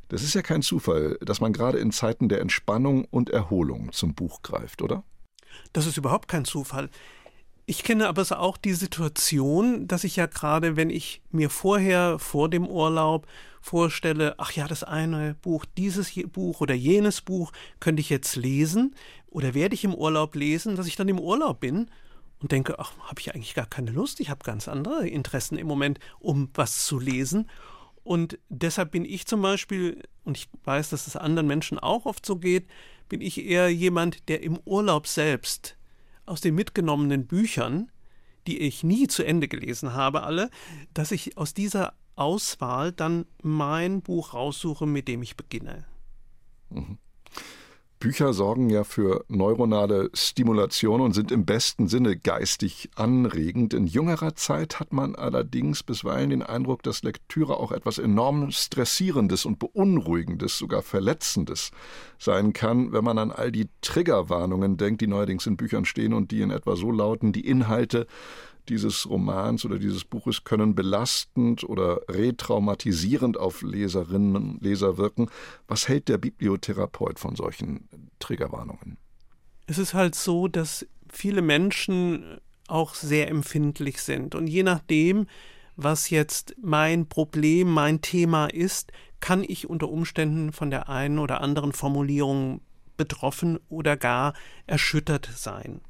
Das 0.08 0.24
ist 0.24 0.34
ja 0.34 0.42
kein 0.42 0.62
Zufall, 0.62 1.18
dass 1.22 1.40
man 1.40 1.54
gerade 1.54 1.78
in 1.78 1.92
Zeiten 1.92 2.30
der 2.30 2.42
Entspannung 2.42 3.06
und 3.06 3.30
Erholung 3.30 3.92
zum 3.92 4.16
Buch 4.16 4.42
greift, 4.42 4.82
oder? 4.82 5.04
Das 5.74 5.86
ist 5.86 5.98
überhaupt 5.98 6.28
kein 6.28 6.46
Zufall. 6.46 6.90
Ich 7.70 7.84
kenne 7.84 8.08
aber 8.08 8.26
auch 8.40 8.58
die 8.58 8.74
Situation, 8.74 9.88
dass 9.88 10.04
ich 10.04 10.16
ja 10.16 10.26
gerade, 10.26 10.76
wenn 10.76 10.90
ich 10.90 11.22
mir 11.30 11.52
vorher, 11.52 12.18
vor 12.18 12.50
dem 12.50 12.66
Urlaub, 12.68 13.28
vorstelle, 13.62 14.34
ach 14.40 14.54
ja, 14.54 14.68
das 14.68 14.84
eine 14.84 15.36
Buch, 15.36 15.66
dieses 15.78 16.12
Buch 16.30 16.62
oder 16.62 16.74
jenes 16.74 17.22
Buch 17.22 17.52
könnte 17.80 18.00
ich 18.00 18.10
jetzt 18.10 18.36
lesen 18.36 18.96
oder 19.28 19.54
werde 19.54 19.76
ich 19.76 19.84
im 19.84 19.94
Urlaub 19.94 20.34
lesen, 20.34 20.78
dass 20.78 20.88
ich 20.88 20.96
dann 20.96 21.10
im 21.10 21.20
Urlaub 21.20 21.60
bin 21.60 21.92
und 22.40 22.52
denke, 22.52 22.80
ach, 22.80 22.94
habe 23.04 23.22
ich 23.22 23.36
eigentlich 23.36 23.54
gar 23.54 23.68
keine 23.68 23.92
Lust, 23.92 24.20
ich 24.20 24.32
habe 24.32 24.44
ganz 24.44 24.68
andere 24.68 25.08
Interessen 25.08 25.56
im 25.56 25.68
Moment, 25.68 26.00
um 26.18 26.50
was 26.56 26.88
zu 26.88 26.98
lesen. 26.98 27.52
Und 28.04 28.40
deshalb 28.50 28.90
bin 28.90 29.06
ich 29.06 29.28
zum 29.28 29.44
Beispiel, 29.44 30.02
und 30.24 30.38
ich 30.38 30.50
weiß, 30.64 30.90
dass 30.90 31.06
es 31.06 31.16
anderen 31.16 31.46
Menschen 31.46 31.78
auch 31.78 32.08
oft 32.08 32.26
so 32.26 32.38
geht, 32.38 32.66
bin 33.10 33.22
ich 33.22 33.46
eher 33.46 33.70
jemand, 33.70 34.28
der 34.28 34.42
im 34.42 34.58
Urlaub 34.66 35.06
selbst 35.06 35.76
aus 36.30 36.42
den 36.42 36.56
mitgenommenen 36.56 37.28
Büchern, 37.28 37.92
die 38.48 38.60
ich 38.60 38.84
nie 38.84 39.08
zu 39.08 39.24
Ende 39.24 39.48
gelesen 39.48 39.94
habe, 39.94 40.24
alle, 40.24 40.50
dass 40.94 41.12
ich 41.12 41.38
aus 41.38 41.54
dieser 41.54 41.94
Auswahl 42.16 42.92
dann 42.92 43.26
mein 43.42 44.02
Buch 44.02 44.34
raussuche, 44.34 44.86
mit 44.86 45.08
dem 45.08 45.22
ich 45.22 45.38
beginne. 45.38 45.86
Mhm. 46.70 46.98
Bücher 48.00 48.32
sorgen 48.32 48.70
ja 48.70 48.86
für 48.86 49.26
neuronale 49.28 50.10
Stimulation 50.14 51.02
und 51.02 51.14
sind 51.14 51.34
im 51.34 51.46
besten 51.46 51.90
Sinne 51.90 52.16
geistig 52.16 52.90
anregend. 52.96 53.74
In 53.74 53.88
jüngerer 53.88 54.36
Zeit 54.36 54.80
hat 54.80 54.94
man 54.94 55.16
allerdings 55.16 55.84
bisweilen 55.84 56.30
den 56.30 56.42
Eindruck, 56.42 56.82
dass 56.84 57.04
Lektüre 57.04 57.58
auch 57.58 57.74
etwas 57.74 57.98
enorm 57.98 58.52
Stressierendes 58.52 59.46
und 59.46 59.60
Beunruhigendes, 59.60 60.58
sogar 60.58 60.82
Verletzendes 60.82 61.72
sein 62.18 62.54
kann, 62.54 62.94
wenn 62.94 63.04
man 63.04 63.18
an 63.18 63.32
all 63.32 63.52
die 63.52 63.68
Triggerwarnungen 63.82 64.78
denkt, 64.78 65.02
die 65.02 65.08
neuerdings 65.08 65.46
in 65.46 65.58
Büchern 65.58 65.84
stehen 65.84 66.14
und 66.14 66.32
die 66.32 66.40
in 66.40 66.52
etwa 66.52 66.78
so 66.78 66.92
lauten, 66.92 67.34
die 67.34 67.46
Inhalte 67.46 68.08
dieses 68.70 69.10
Romans 69.10 69.66
oder 69.66 69.80
dieses 69.80 70.06
Buches 70.06 70.44
können 70.44 70.76
belastend 70.76 71.64
oder 71.64 72.02
retraumatisierend 72.08 73.38
auf 73.38 73.62
Leserinnen 73.62 74.36
und 74.36 74.62
Leser 74.62 74.98
wirken. 74.98 75.30
Was 75.68 75.88
hält 75.88 76.08
der 76.08 76.18
Bibliotherapeut 76.18 77.20
von 77.20 77.36
solchen 77.36 77.90
Triggerwarnungen? 78.20 78.98
Es 79.68 79.78
ist 79.78 79.94
halt 79.94 80.16
so, 80.16 80.48
dass 80.48 80.86
viele 81.10 81.42
Menschen 81.42 82.40
auch 82.68 82.94
sehr 82.94 83.30
empfindlich 83.30 84.02
sind. 84.02 84.36
Und 84.36 84.48
je 84.48 84.64
nachdem, 84.64 85.28
was 85.76 86.10
jetzt 86.10 86.56
mein 86.62 87.08
Problem, 87.08 87.70
mein 87.72 88.02
Thema 88.02 88.48
ist, 88.48 88.92
kann 89.20 89.44
ich 89.46 89.70
unter 89.70 89.90
Umständen 89.90 90.54
von 90.54 90.70
der 90.70 90.90
einen 90.90 91.20
oder 91.20 91.42
anderen 91.42 91.74
Formulierung 91.74 92.62
betroffen 92.96 93.60
oder 93.70 93.98
gar 93.98 94.34
erschüttert 94.68 95.30
sein. 95.36 95.82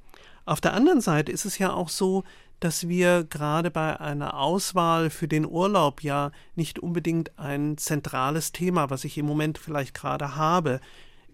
Auf 0.45 0.61
der 0.61 0.73
anderen 0.73 1.01
Seite 1.01 1.31
ist 1.31 1.45
es 1.45 1.57
ja 1.59 1.73
auch 1.73 1.89
so, 1.89 2.23
dass 2.59 2.87
wir 2.87 3.23
gerade 3.23 3.71
bei 3.71 3.99
einer 3.99 4.33
Auswahl 4.35 5.09
für 5.09 5.27
den 5.27 5.45
Urlaub 5.45 6.03
ja 6.03 6.31
nicht 6.55 6.79
unbedingt 6.79 7.37
ein 7.39 7.77
zentrales 7.77 8.51
Thema, 8.51 8.89
was 8.89 9.03
ich 9.03 9.17
im 9.17 9.25
Moment 9.25 9.57
vielleicht 9.57 9.93
gerade 9.93 10.35
habe, 10.35 10.81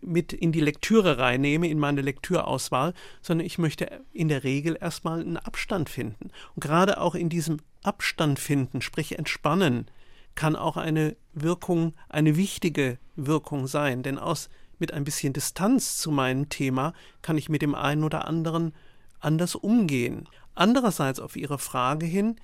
mit 0.01 0.33
in 0.33 0.51
die 0.51 0.59
Lektüre 0.59 1.17
reinnehme, 1.17 1.67
in 1.67 1.79
meine 1.79 2.01
Lektürauswahl, 2.01 2.93
sondern 3.21 3.47
ich 3.47 3.57
möchte 3.57 4.03
in 4.13 4.27
der 4.27 4.43
Regel 4.43 4.77
erstmal 4.79 5.21
einen 5.21 5.37
Abstand 5.37 5.89
finden. 5.89 6.29
Und 6.53 6.61
gerade 6.61 7.01
auch 7.01 7.15
in 7.15 7.29
diesem 7.29 7.57
Abstand 7.83 8.39
finden, 8.39 8.81
sprich 8.81 9.17
entspannen, 9.17 9.89
kann 10.35 10.55
auch 10.55 10.77
eine 10.77 11.15
Wirkung, 11.33 11.93
eine 12.09 12.35
wichtige 12.35 12.99
Wirkung 13.15 13.67
sein. 13.67 14.03
Denn 14.03 14.19
aus 14.19 14.49
mit 14.77 14.93
ein 14.93 15.05
bisschen 15.05 15.33
Distanz 15.33 15.97
zu 15.97 16.11
meinem 16.11 16.49
Thema 16.49 16.93
kann 17.21 17.37
ich 17.37 17.49
mit 17.49 17.61
dem 17.61 17.73
einen 17.73 18.03
oder 18.03 18.27
anderen 18.27 18.73
anders 19.19 19.55
umgehen. 19.55 20.27
Andererseits 20.55 21.19
auf 21.19 21.35
Ihre 21.35 21.59
Frage 21.59 22.05
hin 22.05 22.37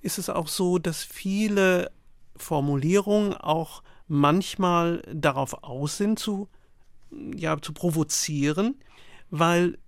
ist 0.00 0.18
es 0.18 0.30
auch 0.30 0.48
so, 0.48 0.78
dass 0.78 1.02
viele 1.02 1.90
Formulierungen 2.36 3.34
auch 3.34 3.82
manchmal 4.08 5.02
darauf 5.12 5.64
aus 5.64 5.96
sind, 5.96 6.18
zu, 6.18 6.48
ja, 7.10 7.60
zu 7.60 7.72
provozieren, 7.72 8.76
weil, 9.30 9.78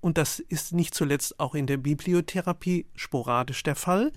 und 0.00 0.16
das 0.16 0.38
ist 0.38 0.72
nicht 0.72 0.94
zuletzt 0.94 1.38
auch 1.38 1.54
in 1.54 1.66
der 1.66 1.76
Bibliotherapie 1.76 2.86
sporadisch 2.94 3.62
der 3.62 3.76
Fall, 3.76 4.12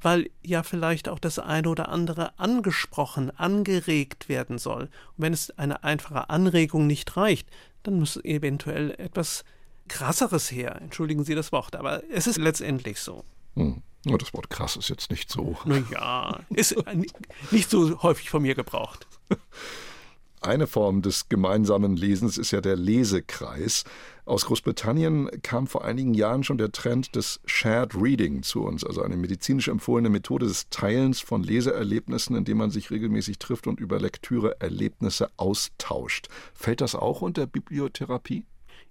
weil 0.00 0.30
ja 0.42 0.62
vielleicht 0.62 1.08
auch 1.08 1.20
das 1.20 1.38
eine 1.38 1.68
oder 1.68 1.88
andere 1.88 2.38
angesprochen, 2.38 3.30
angeregt 3.30 4.28
werden 4.28 4.58
soll. 4.58 4.82
Und 4.82 4.90
wenn 5.16 5.32
es 5.32 5.56
eine 5.58 5.84
einfache 5.84 6.28
Anregung 6.28 6.86
nicht 6.86 7.16
reicht, 7.16 7.48
dann 7.84 7.98
muss 7.98 8.16
eventuell 8.24 8.90
etwas 8.98 9.44
krasseres 9.92 10.50
her. 10.50 10.80
Entschuldigen 10.80 11.22
Sie 11.24 11.34
das 11.34 11.52
Wort, 11.52 11.76
aber 11.76 12.02
es 12.10 12.26
ist 12.26 12.38
letztendlich 12.38 12.98
so. 13.00 13.24
Hm. 13.56 13.82
Das 14.04 14.34
Wort 14.34 14.50
krass 14.50 14.74
ist 14.76 14.88
jetzt 14.88 15.10
nicht 15.10 15.30
so. 15.30 15.56
Naja, 15.64 16.40
ist 16.50 16.74
nicht 17.52 17.70
so 17.70 18.02
häufig 18.02 18.30
von 18.30 18.42
mir 18.42 18.56
gebraucht. 18.56 19.06
Eine 20.40 20.66
Form 20.66 21.02
des 21.02 21.28
gemeinsamen 21.28 21.96
Lesens 21.96 22.36
ist 22.36 22.50
ja 22.50 22.60
der 22.60 22.74
Lesekreis. 22.74 23.84
Aus 24.24 24.46
Großbritannien 24.46 25.30
kam 25.42 25.68
vor 25.68 25.84
einigen 25.84 26.14
Jahren 26.14 26.42
schon 26.42 26.58
der 26.58 26.72
Trend 26.72 27.14
des 27.14 27.38
Shared 27.44 27.94
Reading 27.94 28.42
zu 28.42 28.64
uns, 28.64 28.82
also 28.82 29.02
eine 29.02 29.16
medizinisch 29.16 29.68
empfohlene 29.68 30.08
Methode 30.08 30.46
des 30.46 30.68
Teilens 30.68 31.20
von 31.20 31.44
Leseerlebnissen, 31.44 32.34
indem 32.34 32.58
man 32.58 32.72
sich 32.72 32.90
regelmäßig 32.90 33.38
trifft 33.38 33.68
und 33.68 33.78
über 33.78 34.00
Lektüreerlebnisse 34.00 35.30
austauscht. 35.36 36.28
Fällt 36.54 36.80
das 36.80 36.96
auch 36.96 37.22
unter 37.22 37.46
Bibliotherapie? 37.46 38.44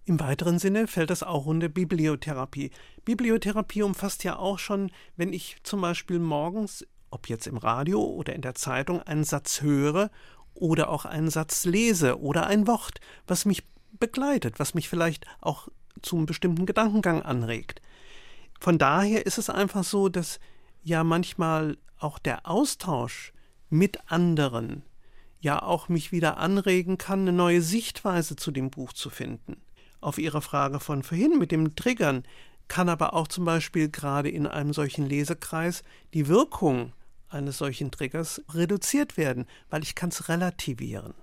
Im 0.05 0.19
weiteren 0.19 0.57
Sinne 0.57 0.87
fällt 0.87 1.09
das 1.09 1.23
auch 1.23 1.45
unter 1.45 1.69
Bibliotherapie. 1.69 2.71
Bibliotherapie 3.05 3.83
umfasst 3.83 4.23
ja 4.23 4.37
auch 4.37 4.57
schon, 4.57 4.91
wenn 5.15 5.31
ich 5.31 5.57
zum 5.63 5.81
Beispiel 5.81 6.19
morgens, 6.19 6.85
ob 7.11 7.29
jetzt 7.29 7.47
im 7.47 7.57
Radio 7.57 8.03
oder 8.03 8.33
in 8.33 8.41
der 8.41 8.55
Zeitung, 8.55 9.01
einen 9.03 9.23
Satz 9.23 9.61
höre 9.61 10.09
oder 10.53 10.89
auch 10.89 11.05
einen 11.05 11.29
Satz 11.29 11.65
lese 11.65 12.19
oder 12.19 12.47
ein 12.47 12.67
Wort, 12.67 12.99
was 13.27 13.45
mich 13.45 13.63
begleitet, 13.99 14.59
was 14.59 14.73
mich 14.73 14.89
vielleicht 14.89 15.25
auch 15.39 15.67
zum 16.01 16.25
bestimmten 16.25 16.65
Gedankengang 16.65 17.21
anregt. 17.21 17.81
Von 18.59 18.77
daher 18.77 19.25
ist 19.25 19.37
es 19.37 19.49
einfach 19.49 19.83
so, 19.83 20.09
dass 20.09 20.39
ja 20.83 21.03
manchmal 21.03 21.77
auch 21.97 22.17
der 22.17 22.47
Austausch 22.47 23.33
mit 23.69 24.11
anderen 24.11 24.83
ja 25.39 25.61
auch 25.61 25.89
mich 25.89 26.11
wieder 26.11 26.37
anregen 26.37 26.97
kann, 26.97 27.21
eine 27.21 27.33
neue 27.33 27.61
Sichtweise 27.61 28.35
zu 28.35 28.51
dem 28.51 28.69
Buch 28.69 28.93
zu 28.93 29.09
finden. 29.09 29.61
Auf 30.01 30.17
Ihre 30.17 30.41
Frage 30.41 30.79
von 30.79 31.03
vorhin 31.03 31.37
mit 31.37 31.51
dem 31.51 31.75
Triggern 31.75 32.23
kann 32.67 32.89
aber 32.89 33.13
auch 33.13 33.27
zum 33.27 33.45
Beispiel 33.45 33.89
gerade 33.89 34.29
in 34.29 34.47
einem 34.47 34.73
solchen 34.73 35.05
Lesekreis 35.05 35.83
die 36.13 36.27
Wirkung 36.27 36.93
eines 37.29 37.59
solchen 37.59 37.91
Triggers 37.91 38.41
reduziert 38.53 39.15
werden, 39.15 39.45
weil 39.69 39.83
ich 39.83 39.95
kann 39.95 40.09
es 40.09 40.27
relativieren. 40.27 41.13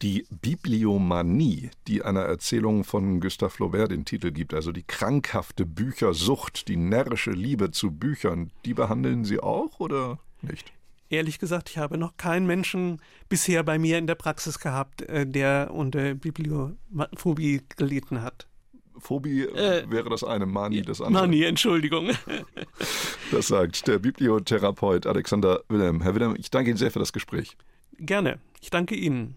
Die 0.00 0.26
Bibliomanie, 0.30 1.70
die 1.86 2.02
einer 2.02 2.22
Erzählung 2.22 2.84
von 2.84 3.20
Gustave 3.20 3.50
Flaubert 3.50 3.90
den 3.90 4.04
Titel 4.04 4.32
gibt, 4.32 4.54
also 4.54 4.72
die 4.72 4.82
krankhafte 4.82 5.66
Büchersucht, 5.66 6.68
die 6.68 6.76
närrische 6.76 7.32
Liebe 7.32 7.70
zu 7.70 7.90
Büchern, 7.90 8.50
die 8.64 8.74
behandeln 8.74 9.24
Sie 9.24 9.38
auch 9.38 9.78
oder 9.78 10.18
nicht? 10.40 10.72
Ehrlich 11.12 11.38
gesagt, 11.38 11.68
ich 11.68 11.76
habe 11.76 11.98
noch 11.98 12.16
keinen 12.16 12.46
Menschen 12.46 12.98
bisher 13.28 13.62
bei 13.62 13.78
mir 13.78 13.98
in 13.98 14.06
der 14.06 14.14
Praxis 14.14 14.58
gehabt, 14.58 15.02
äh, 15.02 15.26
der 15.26 15.68
unter 15.70 16.14
Bibliophobie 16.14 17.60
gelitten 17.76 18.22
hat. 18.22 18.48
Phobie 18.96 19.42
äh, 19.42 19.80
äh, 19.80 19.90
wäre 19.90 20.08
das 20.08 20.24
eine, 20.24 20.46
Mani 20.46 20.80
das 20.80 21.02
andere. 21.02 21.24
Mani, 21.24 21.44
Entschuldigung. 21.44 22.10
Das 23.30 23.48
sagt 23.48 23.88
der 23.88 23.98
Bibliotherapeut 23.98 25.06
Alexander 25.06 25.62
Wilhelm. 25.68 26.02
Herr 26.02 26.14
Wilhelm, 26.14 26.36
ich 26.38 26.50
danke 26.50 26.68
Ihnen 26.68 26.76
sehr 26.76 26.90
für 26.90 26.98
das 26.98 27.14
Gespräch. 27.14 27.56
Gerne. 27.98 28.40
Ich 28.60 28.68
danke 28.68 28.94
Ihnen. 28.94 29.36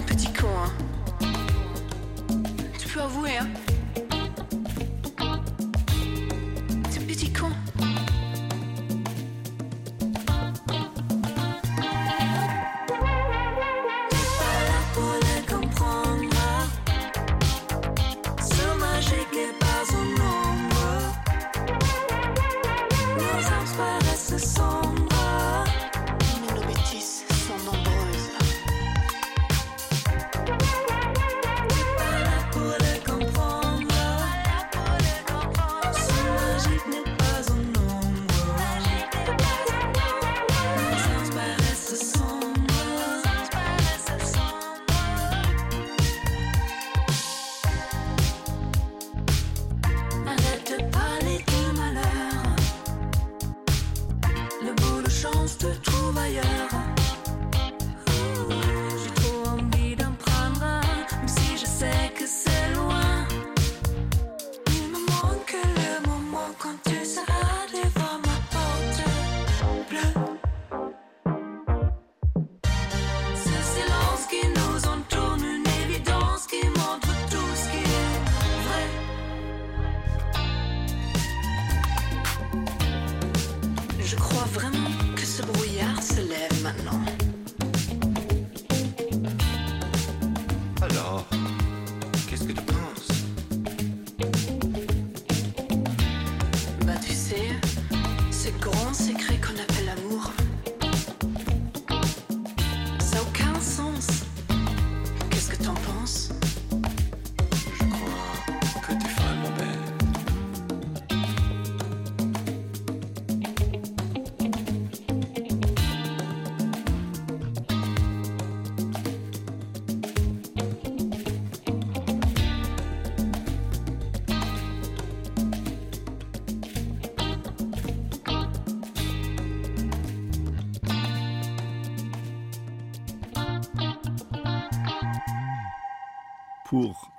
petit 0.00 0.32
coin. 0.32 0.48
Hein. 0.48 0.85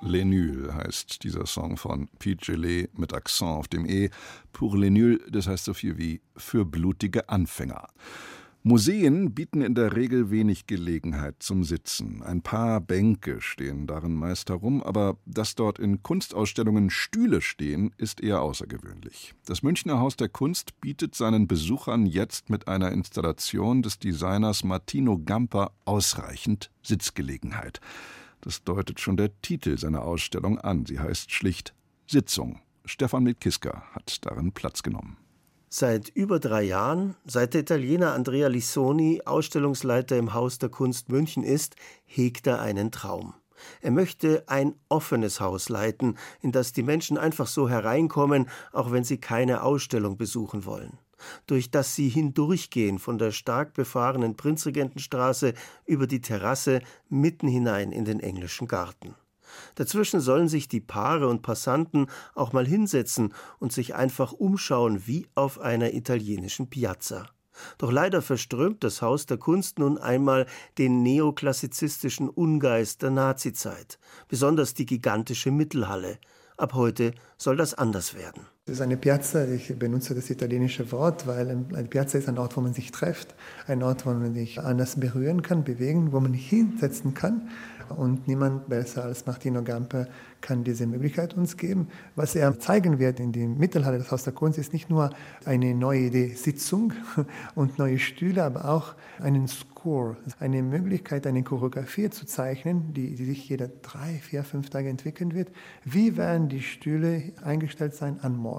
Les 0.01 0.25
heißt 0.73 1.23
dieser 1.23 1.45
Song 1.45 1.77
von 1.77 2.07
Pete 2.19 2.45
Gillet 2.45 2.97
mit 2.97 3.13
Akzent 3.13 3.51
auf 3.51 3.67
dem 3.67 3.85
E. 3.85 4.09
Pour 4.53 4.77
les 4.77 5.19
das 5.29 5.47
heißt 5.47 5.65
so 5.65 5.73
viel 5.73 5.97
wie 5.97 6.21
für 6.35 6.65
blutige 6.65 7.29
Anfänger. 7.29 7.87
Museen 8.67 9.33
bieten 9.33 9.61
in 9.61 9.75
der 9.75 9.95
Regel 9.95 10.29
wenig 10.29 10.67
Gelegenheit 10.67 11.35
zum 11.39 11.63
Sitzen. 11.63 12.21
Ein 12.21 12.41
paar 12.41 12.81
Bänke 12.81 13.39
stehen 13.39 13.87
darin 13.87 14.13
meist 14.13 14.49
herum, 14.49 14.83
aber 14.83 15.15
dass 15.25 15.55
dort 15.55 15.79
in 15.79 16.03
Kunstausstellungen 16.03 16.89
Stühle 16.89 17.39
stehen, 17.39 17.95
ist 17.97 18.19
eher 18.19 18.41
außergewöhnlich. 18.41 19.35
Das 19.45 19.63
Münchner 19.63 20.01
Haus 20.01 20.17
der 20.17 20.27
Kunst 20.27 20.81
bietet 20.81 21.15
seinen 21.15 21.47
Besuchern 21.47 22.05
jetzt 22.05 22.49
mit 22.49 22.67
einer 22.67 22.91
Installation 22.91 23.83
des 23.83 23.99
Designers 23.99 24.65
Martino 24.65 25.17
Gamper 25.17 25.71
ausreichend 25.85 26.69
Sitzgelegenheit. 26.83 27.79
Das 28.41 28.63
deutet 28.63 28.99
schon 28.99 29.17
der 29.17 29.31
Titel 29.41 29.77
seiner 29.77 30.03
Ausstellung 30.03 30.59
an. 30.59 30.85
Sie 30.85 30.99
heißt 30.99 31.31
schlicht 31.31 31.73
Sitzung. 32.07 32.59
Stefan 32.85 33.23
Mitkiska 33.23 33.83
hat 33.93 34.25
darin 34.25 34.51
Platz 34.51 34.83
genommen. 34.83 35.17
Seit 35.69 36.09
über 36.09 36.39
drei 36.39 36.63
Jahren, 36.63 37.15
seit 37.25 37.53
der 37.53 37.61
Italiener 37.61 38.13
Andrea 38.13 38.47
Lissoni 38.47 39.21
Ausstellungsleiter 39.25 40.17
im 40.17 40.33
Haus 40.33 40.59
der 40.59 40.69
Kunst 40.69 41.09
München 41.09 41.43
ist, 41.43 41.75
hegt 42.05 42.47
er 42.47 42.61
einen 42.61 42.91
Traum. 42.91 43.33
Er 43.81 43.91
möchte 43.91 44.43
ein 44.47 44.75
offenes 44.87 45.41
Haus 45.41 45.67
leiten, 45.67 46.17
in 46.41 46.51
das 46.51 46.71
die 46.71 46.83
Menschen 46.83 47.17
einfach 47.17 47.47
so 47.47 47.67
hereinkommen, 47.67 48.49
auch 48.71 48.91
wenn 48.91 49.03
sie 49.03 49.17
keine 49.17 49.63
Ausstellung 49.63 50.15
besuchen 50.15 50.63
wollen 50.63 50.97
durch 51.45 51.71
das 51.71 51.95
sie 51.95 52.09
hindurchgehen 52.09 52.99
von 52.99 53.17
der 53.17 53.31
stark 53.31 53.73
befahrenen 53.73 54.35
Prinzregentenstraße 54.35 55.53
über 55.85 56.07
die 56.07 56.21
Terrasse 56.21 56.81
mitten 57.09 57.47
hinein 57.47 57.91
in 57.91 58.05
den 58.05 58.19
englischen 58.19 58.67
Garten. 58.67 59.15
Dazwischen 59.75 60.19
sollen 60.19 60.47
sich 60.47 60.67
die 60.67 60.81
Paare 60.81 61.27
und 61.27 61.41
Passanten 61.41 62.07
auch 62.35 62.53
mal 62.53 62.67
hinsetzen 62.67 63.33
und 63.59 63.71
sich 63.71 63.95
einfach 63.95 64.33
umschauen 64.33 65.07
wie 65.07 65.27
auf 65.35 65.59
einer 65.59 65.93
italienischen 65.93 66.69
Piazza. 66.69 67.29
Doch 67.77 67.91
leider 67.91 68.21
verströmt 68.21 68.83
das 68.83 69.01
Haus 69.01 69.25
der 69.25 69.37
Kunst 69.37 69.79
nun 69.79 69.97
einmal 69.97 70.45
den 70.77 71.01
neoklassizistischen 71.01 72.29
Ungeist 72.29 73.01
der 73.01 73.09
Nazizeit, 73.09 73.97
besonders 74.27 74.75
die 74.75 74.85
gigantische 74.85 75.49
Mittelhalle. 75.49 76.19
Ab 76.57 76.73
heute 76.73 77.13
soll 77.37 77.57
das 77.57 77.73
anders 77.73 78.13
werden. 78.13 78.45
Es 78.67 78.73
ist 78.73 78.81
eine 78.81 78.97
Piazza, 78.97 79.45
ich 79.45 79.79
benutze 79.79 80.13
das 80.13 80.29
italienische 80.29 80.91
Wort, 80.91 81.25
weil 81.25 81.49
eine 81.49 81.87
Piazza 81.87 82.17
ist 82.17 82.27
ein 82.27 82.37
Ort, 82.37 82.57
wo 82.57 82.61
man 82.61 82.73
sich 82.73 82.91
trifft, 82.91 83.33
ein 83.65 83.81
Ort, 83.81 84.05
wo 84.05 84.09
man 84.09 84.33
sich 84.33 84.59
anders 84.59 84.99
berühren 84.99 85.41
kann, 85.41 85.63
bewegen, 85.63 86.11
wo 86.11 86.19
man 86.19 86.33
hinsetzen 86.33 87.13
kann. 87.13 87.47
Und 87.95 88.27
niemand 88.27 88.67
besser 88.67 89.05
als 89.05 89.25
Martino 89.25 89.63
Gamper 89.63 90.07
kann 90.41 90.65
diese 90.65 90.85
Möglichkeit 90.85 91.35
uns 91.35 91.55
geben. 91.55 91.87
Was 92.15 92.35
er 92.35 92.59
zeigen 92.59 92.99
wird 92.99 93.21
in 93.21 93.31
der 93.31 93.47
Mittelhalle 93.47 93.97
des 93.99 94.11
Haus 94.11 94.23
der 94.23 94.33
Kunst 94.33 94.59
ist 94.59 94.73
nicht 94.73 94.89
nur 94.89 95.11
eine 95.45 95.73
neue 95.73 96.01
Idee 96.01 96.33
Sitzung 96.33 96.91
und 97.55 97.79
neue 97.79 97.99
Stühle, 97.99 98.43
aber 98.43 98.69
auch 98.69 98.95
einen 99.19 99.47
Score, 99.47 100.17
eine 100.39 100.61
Möglichkeit, 100.61 101.25
eine 101.25 101.43
Choreografie 101.43 102.09
zu 102.09 102.25
zeichnen, 102.25 102.93
die, 102.93 103.15
die 103.15 103.25
sich 103.25 103.47
jeder 103.47 103.69
drei, 103.81 104.19
vier, 104.21 104.43
fünf 104.43 104.69
Tage 104.69 104.89
entwickeln 104.89 105.33
wird. 105.33 105.49
Wie 105.85 106.17
werden 106.17 106.49
die 106.49 106.61
Stühle 106.61 107.31
eingestellt 107.41 107.95
sein 107.95 108.19
an 108.21 108.35
morgen? 108.35 108.56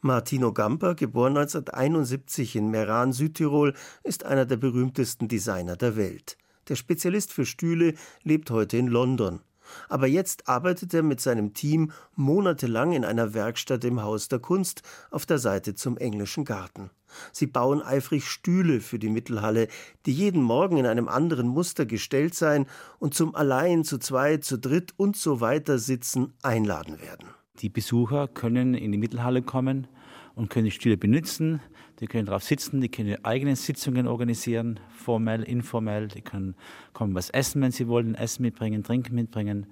Martino 0.00 0.52
Gamper, 0.52 0.94
geboren 0.94 1.36
1971 1.36 2.54
in 2.54 2.70
Meran, 2.70 3.12
Südtirol, 3.12 3.74
ist 4.04 4.24
einer 4.24 4.46
der 4.46 4.56
berühmtesten 4.56 5.26
Designer 5.26 5.76
der 5.76 5.96
Welt. 5.96 6.38
Der 6.68 6.76
Spezialist 6.76 7.32
für 7.32 7.46
Stühle 7.46 7.94
lebt 8.22 8.50
heute 8.50 8.76
in 8.76 8.86
London. 8.86 9.40
Aber 9.88 10.06
jetzt 10.06 10.48
arbeitet 10.48 10.94
er 10.94 11.02
mit 11.02 11.20
seinem 11.20 11.52
Team 11.52 11.92
monatelang 12.14 12.92
in 12.92 13.04
einer 13.04 13.34
Werkstatt 13.34 13.84
im 13.84 14.02
Haus 14.02 14.28
der 14.28 14.38
Kunst 14.38 14.82
auf 15.10 15.26
der 15.26 15.38
Seite 15.38 15.74
zum 15.74 15.96
englischen 15.98 16.44
Garten. 16.44 16.90
Sie 17.32 17.46
bauen 17.46 17.82
eifrig 17.82 18.26
Stühle 18.28 18.80
für 18.80 18.98
die 18.98 19.08
Mittelhalle, 19.08 19.68
die 20.06 20.12
jeden 20.12 20.42
Morgen 20.42 20.76
in 20.76 20.86
einem 20.86 21.08
anderen 21.08 21.48
Muster 21.48 21.86
gestellt 21.86 22.34
sein 22.34 22.66
und 22.98 23.14
zum 23.14 23.34
allein, 23.34 23.84
zu 23.84 23.98
zweit, 23.98 24.44
zu 24.44 24.58
dritt 24.58 24.92
und 24.96 25.16
so 25.16 25.40
weiter 25.40 25.78
sitzen 25.78 26.34
einladen 26.42 27.00
werden. 27.00 27.28
Die 27.60 27.68
Besucher 27.68 28.28
können 28.28 28.74
in 28.74 28.92
die 28.92 28.98
Mittelhalle 28.98 29.42
kommen 29.42 29.88
und 30.36 30.48
können 30.48 30.66
die 30.66 30.70
Stühle 30.70 30.96
benutzen. 30.96 31.60
Die 31.98 32.06
können 32.06 32.26
drauf 32.26 32.44
sitzen, 32.44 32.80
die 32.80 32.88
können 32.88 33.24
eigene 33.24 33.56
Sitzungen 33.56 34.06
organisieren, 34.06 34.78
formell, 34.90 35.42
informell. 35.42 36.06
Die 36.06 36.20
können 36.20 36.54
kommen 36.92 37.14
was 37.14 37.30
essen, 37.30 37.60
wenn 37.60 37.72
sie 37.72 37.88
wollen, 37.88 38.14
Essen 38.14 38.42
mitbringen, 38.42 38.84
Trinken 38.84 39.16
mitbringen 39.16 39.66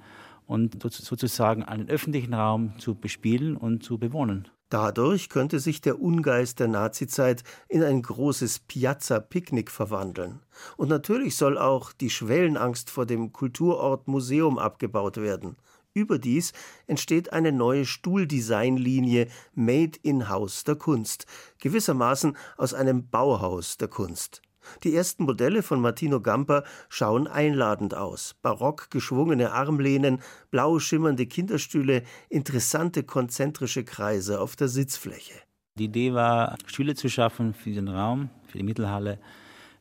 und 0.47 0.83
sozusagen 0.83 1.63
einen 1.63 1.89
öffentlichen 1.89 2.35
Raum 2.35 2.79
zu 2.79 2.95
bespielen 2.95 3.57
und 3.57 3.85
zu 3.85 3.99
bewohnen. 3.99 4.49
Dadurch 4.69 5.29
könnte 5.29 5.61
sich 5.61 5.81
der 5.81 6.01
Ungeist 6.01 6.59
der 6.59 6.67
Nazizeit 6.67 7.45
in 7.69 7.85
ein 7.85 8.03
großes 8.03 8.61
Piazza-Picknick 8.61 9.71
verwandeln. 9.71 10.41
Und 10.77 10.89
natürlich 10.89 11.37
soll 11.37 11.57
auch 11.57 11.93
die 11.93 12.11
Schwellenangst 12.11 12.91
vor 12.91 13.07
dem 13.07 13.33
Kulturort 13.33 14.09
Museum 14.09 14.59
abgebaut 14.59 15.19
werden. 15.19 15.57
Überdies 15.97 16.53
entsteht 16.87 17.33
eine 17.33 17.53
neue 17.53 17.87
Stuhldesignlinie 17.87 19.29
Made 19.55 19.99
in 20.03 20.29
House 20.29 20.63
der 20.65 20.77
Kunst, 20.77 21.27
gewissermaßen 21.61 22.37
aus 22.59 22.75
einem 22.75 23.09
Bauhaus 23.09 23.79
der 23.79 23.89
Kunst. 23.89 24.43
Die 24.83 24.95
ersten 24.95 25.25
Modelle 25.25 25.63
von 25.63 25.81
Martino 25.81 26.21
Gamper 26.21 26.65
schauen 26.89 27.27
einladend 27.27 27.95
aus. 27.95 28.35
Barock 28.43 28.91
geschwungene 28.91 29.53
Armlehnen, 29.53 30.21
blau 30.51 30.79
schimmernde 30.79 31.27
Kinderstühle, 31.27 32.03
interessante 32.29 33.03
konzentrische 33.03 33.85
Kreise 33.85 34.41
auf 34.41 34.57
der 34.57 34.69
Sitzfläche. 34.69 35.35
Die 35.79 35.85
Idee 35.85 36.15
war, 36.15 36.57
Stühle 36.67 36.95
zu 36.95 37.09
schaffen 37.09 37.55
für 37.55 37.71
den 37.71 37.89
Raum, 37.89 38.29
für 38.49 38.59
die 38.59 38.65
Mittelhalle, 38.65 39.19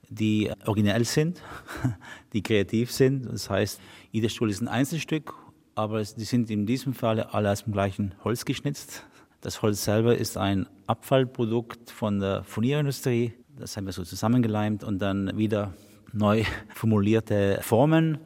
die 0.10 0.51
originell 0.65 1.04
sind, 1.04 1.41
die 2.34 2.43
kreativ 2.43 2.91
sind. 2.91 3.25
Das 3.25 3.49
heißt, 3.49 3.82
jeder 4.12 4.30
Stuhl 4.30 4.49
ist 4.49 4.62
ein 4.62 4.67
Einzelstück 4.67 5.34
aber 5.76 6.02
die 6.04 6.24
sind 6.24 6.50
in 6.50 6.66
diesem 6.66 6.94
Fall 6.94 7.22
alle 7.22 7.52
aus 7.52 7.66
dem 7.66 7.74
gleichen 7.74 8.16
Holz 8.24 8.46
geschnitzt. 8.46 9.06
Das 9.42 9.62
Holz 9.62 9.84
selber 9.84 10.18
ist 10.18 10.38
ein 10.38 10.68
Abfallprodukt 10.88 11.92
von 11.92 12.20
der 12.20 12.44
Furnierindustrie. 12.46 13.34
Das 13.60 13.78
haben 13.78 13.86
wir 13.86 13.94
so 13.94 14.04
zusammengeleimt 14.04 14.84
und 14.84 15.00
dann 15.00 15.38
wieder 15.38 15.74
neu 16.14 16.44
formulierte 16.74 17.60
Formen. 17.62 18.18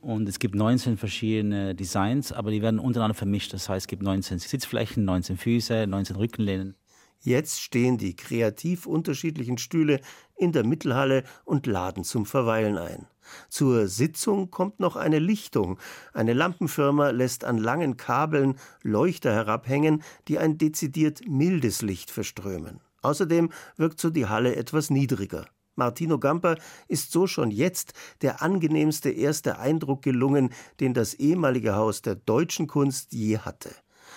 Und 0.00 0.28
es 0.28 0.38
gibt 0.38 0.54
19 0.54 0.96
verschiedene 0.96 1.74
Designs, 1.74 2.32
aber 2.32 2.52
die 2.52 2.62
werden 2.62 2.78
untereinander 2.78 3.14
vermischt. 3.14 3.52
Das 3.52 3.68
heißt, 3.68 3.84
es 3.84 3.88
gibt 3.88 4.02
19 4.02 4.38
Sitzflächen, 4.38 5.04
19 5.04 5.36
Füße, 5.36 5.86
19 5.88 6.14
Rückenlehnen. 6.14 6.76
Jetzt 7.22 7.60
stehen 7.60 7.98
die 7.98 8.14
kreativ 8.14 8.86
unterschiedlichen 8.86 9.58
Stühle 9.58 10.00
in 10.36 10.52
der 10.52 10.64
Mittelhalle 10.64 11.24
und 11.44 11.66
laden 11.66 12.04
zum 12.04 12.26
Verweilen 12.26 12.78
ein. 12.78 13.06
Zur 13.48 13.88
Sitzung 13.88 14.50
kommt 14.50 14.80
noch 14.80 14.96
eine 14.96 15.18
Lichtung. 15.18 15.78
Eine 16.12 16.32
Lampenfirma 16.32 17.10
lässt 17.10 17.44
an 17.44 17.58
langen 17.58 17.96
Kabeln 17.96 18.56
Leuchter 18.82 19.32
herabhängen, 19.32 20.02
die 20.28 20.38
ein 20.38 20.58
dezidiert 20.58 21.22
mildes 21.26 21.82
Licht 21.82 22.10
verströmen. 22.10 22.80
Außerdem 23.02 23.50
wirkt 23.76 24.00
so 24.00 24.10
die 24.10 24.26
Halle 24.26 24.56
etwas 24.56 24.90
niedriger. 24.90 25.46
Martino 25.76 26.18
Gamper 26.18 26.56
ist 26.88 27.12
so 27.12 27.26
schon 27.26 27.50
jetzt 27.50 27.92
der 28.22 28.42
angenehmste 28.42 29.10
erste 29.10 29.58
Eindruck 29.58 30.02
gelungen, 30.02 30.50
den 30.80 30.94
das 30.94 31.14
ehemalige 31.14 31.74
Haus 31.74 32.00
der 32.00 32.14
deutschen 32.14 32.66
Kunst 32.66 33.12
je 33.12 33.38
hatte. 33.38 33.70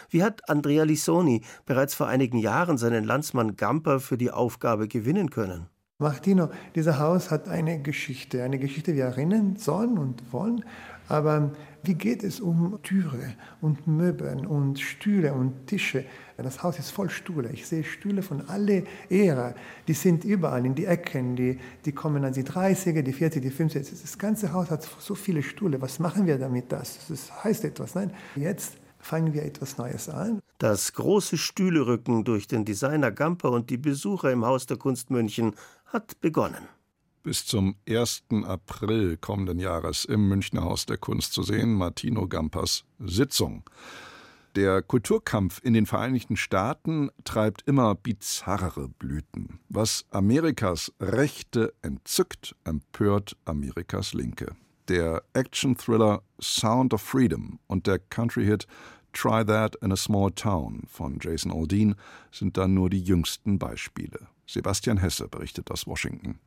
Wie 0.10 0.24
hat 0.24 0.50
Andrea 0.50 0.84
Lissoni 0.84 1.44
bereits 1.66 1.94
vor 1.94 2.08
einigen 2.08 2.38
Jahren 2.38 2.78
seinen 2.78 3.04
Landsmann 3.04 3.58
Gamper 3.58 4.00
für 4.00 4.18
die 4.18 4.32
Aufgabe 4.32 4.88
gewinnen 4.88 5.30
können? 5.30 5.68
Martino, 6.02 6.48
dieser 6.76 6.98
Haus 6.98 7.30
hat 7.30 7.50
eine 7.50 7.82
Geschichte, 7.82 8.42
eine 8.42 8.58
Geschichte, 8.58 8.96
wir 8.96 9.04
erinnern 9.04 9.58
sollen 9.58 9.98
und 9.98 10.32
wollen. 10.32 10.64
Aber 11.10 11.52
wie 11.84 11.96
geht 11.96 12.24
es 12.24 12.40
um 12.40 12.80
Türe 12.84 13.34
und 13.60 13.86
Möbeln 13.86 14.46
und 14.46 14.80
Stühle 14.80 15.34
und 15.34 15.68
Tische? 15.68 16.06
Das 16.38 16.64
Haus 16.64 16.80
ist 16.80 16.92
voll 16.92 17.10
Stühle. 17.10 17.50
Ich 17.52 17.68
sehe 17.68 17.84
Stühle 17.84 18.22
von 18.22 18.48
alle 18.48 18.86
Ära. 19.10 19.54
Die 19.90 19.94
sind 19.94 20.24
überall 20.24 20.66
in 20.66 20.74
die 20.74 20.86
Ecken. 20.86 21.36
Die, 21.36 21.60
die 21.84 21.92
kommen 21.92 22.24
an 22.24 22.32
die 22.32 22.44
30er, 22.44 23.02
die 23.02 23.14
40er, 23.14 23.42
die 23.42 23.52
50er. 23.52 24.02
Das 24.02 24.18
ganze 24.18 24.54
Haus 24.54 24.72
hat 24.72 24.88
so 25.00 25.16
viele 25.16 25.44
Stühle. 25.44 25.82
Was 25.82 26.00
machen 26.00 26.26
wir 26.28 26.38
damit? 26.38 26.72
Das, 26.72 27.08
das 27.10 27.44
heißt 27.44 27.66
etwas. 27.66 27.96
Nein, 27.96 28.14
jetzt 28.38 28.78
fangen 29.00 29.34
wir 29.34 29.44
etwas 29.44 29.78
Neues 29.78 30.10
an. 30.10 30.40
Das 30.60 30.94
große 30.94 31.38
Stühlerücken 31.38 32.26
durch 32.26 32.48
den 32.48 32.66
Designer 32.66 33.12
Gamper 33.12 33.52
und 33.52 33.70
die 33.70 33.78
Besucher 33.78 34.32
im 34.32 34.46
Haus 34.46 34.66
der 34.66 34.78
Kunst 34.78 35.10
München 35.10 35.56
hat 35.92 36.20
begonnen. 36.22 36.68
Bis 37.24 37.46
zum 37.46 37.76
1. 37.88 38.24
April 38.46 39.18
kommenden 39.18 39.60
Jahres 39.60 40.06
im 40.06 40.30
Münchner 40.30 40.64
Haus 40.64 40.86
der 40.86 40.98
Kunst 40.98 41.34
zu 41.34 41.44
sehen, 41.44 41.74
Martino 41.74 42.28
Gampers 42.28 42.86
Sitzung. 43.00 43.64
Der 44.56 44.82
Kulturkampf 44.82 45.60
in 45.64 45.74
den 45.74 45.86
Vereinigten 45.86 46.36
Staaten 46.36 47.10
treibt 47.24 47.62
immer 47.68 47.94
bizarrere 47.94 48.90
Blüten. 48.90 49.60
Was 49.70 50.06
Amerikas 50.10 50.92
Rechte 51.00 51.74
entzückt, 51.82 52.56
empört 52.64 53.38
Amerikas 53.46 54.14
Linke. 54.14 54.56
Der 54.88 55.24
Action-Thriller 55.34 56.24
Sound 56.42 56.94
of 56.94 57.02
Freedom 57.02 57.60
und 57.68 57.86
der 57.86 58.00
Country-Hit 58.00 58.66
Try 59.14 59.46
That 59.46 59.76
in 59.84 59.92
a 59.92 59.96
Small 59.96 60.32
Town 60.32 60.84
von 60.88 61.20
Jason 61.22 61.52
Aldean 61.52 61.96
sind 62.32 62.58
dann 62.58 62.74
nur 62.74 62.90
die 62.90 63.02
jüngsten 63.02 63.60
Beispiele. 63.60 64.28
Sebastian 64.52 64.98
Hesse 64.98 65.28
berichtet 65.28 65.70
aus 65.70 65.86
Washington. 65.86 66.40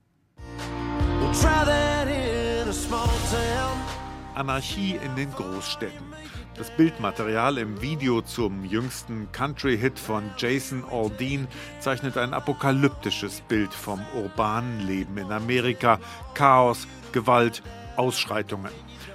Anarchie 4.35 4.99
in 5.05 5.15
den 5.15 5.31
Großstädten. 5.33 6.13
Das 6.57 6.71
Bildmaterial 6.73 7.59
im 7.59 7.81
Video 7.81 8.21
zum 8.21 8.65
jüngsten 8.65 9.31
Country-Hit 9.31 10.01
von 10.01 10.25
Jason 10.37 10.85
Aldean 10.91 11.47
zeichnet 11.79 12.17
ein 12.17 12.35
apokalyptisches 12.35 13.41
Bild 13.43 13.73
vom 13.73 14.01
urbanen 14.17 14.81
Leben 14.81 15.17
in 15.19 15.31
Amerika. 15.31 16.01
Chaos, 16.35 16.89
Gewalt, 17.13 17.63
Ausschreitungen. 17.95 18.73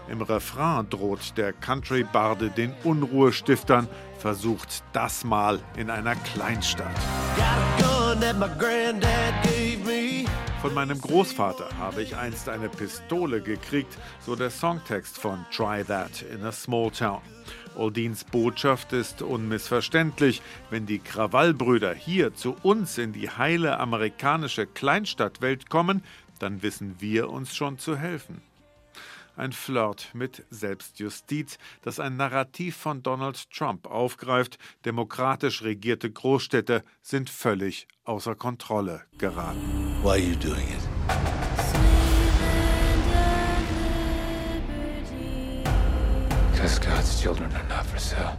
Im 0.10 0.22
Refrain 0.22 0.90
droht 0.90 1.36
der 1.36 1.52
Country-Barde 1.52 2.52
den 2.52 2.74
Unruhestiftern, 2.86 3.90
versucht 4.18 4.82
das 4.94 5.26
mal 5.26 5.60
in 5.76 5.90
einer 5.90 6.16
Kleinstadt. 6.16 6.96
Von 10.62 10.74
meinem 10.74 11.00
Großvater 11.00 11.70
habe 11.78 12.02
ich 12.02 12.16
einst 12.16 12.50
eine 12.50 12.68
Pistole 12.68 13.42
gekriegt, 13.42 13.96
so 14.26 14.36
der 14.36 14.50
Songtext 14.50 15.20
von 15.20 15.46
Try 15.56 15.84
That 15.84 16.24
in 16.24 16.44
a 16.44 16.52
Small 16.52 16.90
Town. 16.90 17.22
Aldins 17.78 18.24
Botschaft 18.24 18.92
ist 18.92 19.22
unmissverständlich. 19.22 20.42
Wenn 20.72 20.88
die 20.88 20.98
Krawallbrüder 20.98 21.94
hier 21.94 22.34
zu 22.34 22.56
uns 22.64 22.98
in 22.98 23.14
die 23.14 23.30
heile 23.30 23.80
amerikanische 23.80 24.66
Kleinstadtwelt 24.66 25.70
kommen, 25.70 26.04
dann 26.40 26.64
wissen 26.64 26.96
wir 27.00 27.30
uns 27.30 27.56
schon 27.56 27.78
zu 27.78 27.98
helfen. 27.98 28.42
Ein 29.38 29.52
Flirt 29.52 30.10
mit 30.16 30.44
Selbstjustiz, 30.50 31.60
das 31.84 32.00
ein 32.00 32.18
Narrativ 32.18 32.76
von 32.76 33.04
Donald 33.04 33.52
Trump 33.52 33.86
aufgreift. 33.86 34.58
Demokratisch 34.84 35.62
regierte 35.62 36.10
Großstädte 36.10 36.84
sind 37.04 37.30
völlig 37.30 37.88
außer 38.04 38.34
Kontrolle 38.34 39.04
geraten. 39.20 39.60
Why 40.02 40.10
are 40.10 40.18
you 40.18 40.36
doing 40.36 40.68
it? 40.70 40.90
Because 46.54 46.82
God's 46.82 47.22
children 47.22 47.52
are 47.54 47.68
not 47.68 47.86
for 47.86 48.00
sale. 48.00 48.36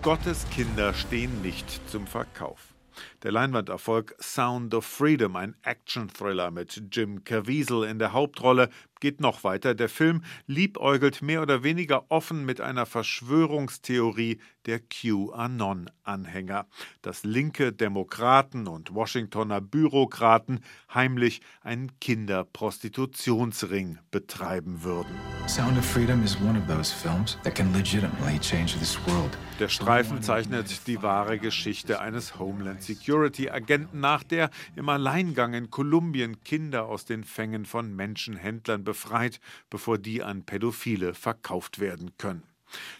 Gottes 0.00 0.46
Kinder 0.50 0.94
stehen 0.94 1.42
nicht 1.42 1.68
zum 1.90 2.06
Verkauf. 2.06 2.74
Der 3.22 3.32
Leinwanderfolg 3.32 4.14
Sound 4.20 4.74
of 4.74 4.84
Freedom, 4.84 5.36
ein 5.36 5.54
Action-Thriller 5.62 6.50
mit 6.50 6.82
Jim 6.90 7.24
Caviezel 7.24 7.84
in 7.84 7.98
der 7.98 8.12
Hauptrolle, 8.12 8.70
geht 9.00 9.20
noch 9.20 9.44
weiter. 9.44 9.74
Der 9.74 9.88
Film 9.88 10.22
liebäugelt 10.46 11.22
mehr 11.22 11.42
oder 11.42 11.62
weniger 11.62 12.10
offen 12.10 12.44
mit 12.44 12.60
einer 12.60 12.86
Verschwörungstheorie 12.86 14.38
der 14.66 14.80
QAnon-Anhänger, 14.80 16.66
dass 17.00 17.24
linke 17.24 17.72
Demokraten 17.72 18.66
und 18.66 18.94
Washingtoner 18.94 19.60
Bürokraten 19.62 20.60
heimlich 20.92 21.40
einen 21.62 21.98
Kinderprostitutionsring 22.00 23.98
betreiben 24.10 24.82
würden. 24.82 25.14
Sound 25.46 25.78
of 25.78 25.84
Freedom 25.86 26.22
is 26.22 26.36
one 26.42 26.58
of 26.58 26.66
those 26.66 26.92
films 26.92 27.38
that 27.42 27.54
can 27.54 27.72
legitimately 27.72 28.38
change 28.40 28.78
this 28.78 28.98
world. 29.06 29.36
Der 29.58 29.68
Streifen 29.68 30.22
zeichnet 30.22 30.86
die 30.86 31.02
wahre 31.02 31.38
Geschichte 31.38 32.00
eines 32.00 32.38
Homeland 32.38 32.82
Security-Agenten 32.82 33.98
nach, 34.00 34.22
der 34.22 34.50
im 34.76 34.88
Alleingang 34.88 35.54
in 35.54 35.70
Kolumbien 35.70 36.44
Kinder 36.44 36.86
aus 36.86 37.06
den 37.06 37.24
Fängen 37.24 37.64
von 37.64 37.96
Menschenhändlern 37.96 38.84
befreit, 38.88 39.38
bevor 39.68 39.98
die 39.98 40.22
an 40.22 40.44
Pädophile 40.44 41.12
verkauft 41.12 41.78
werden 41.78 42.16
können. 42.16 42.44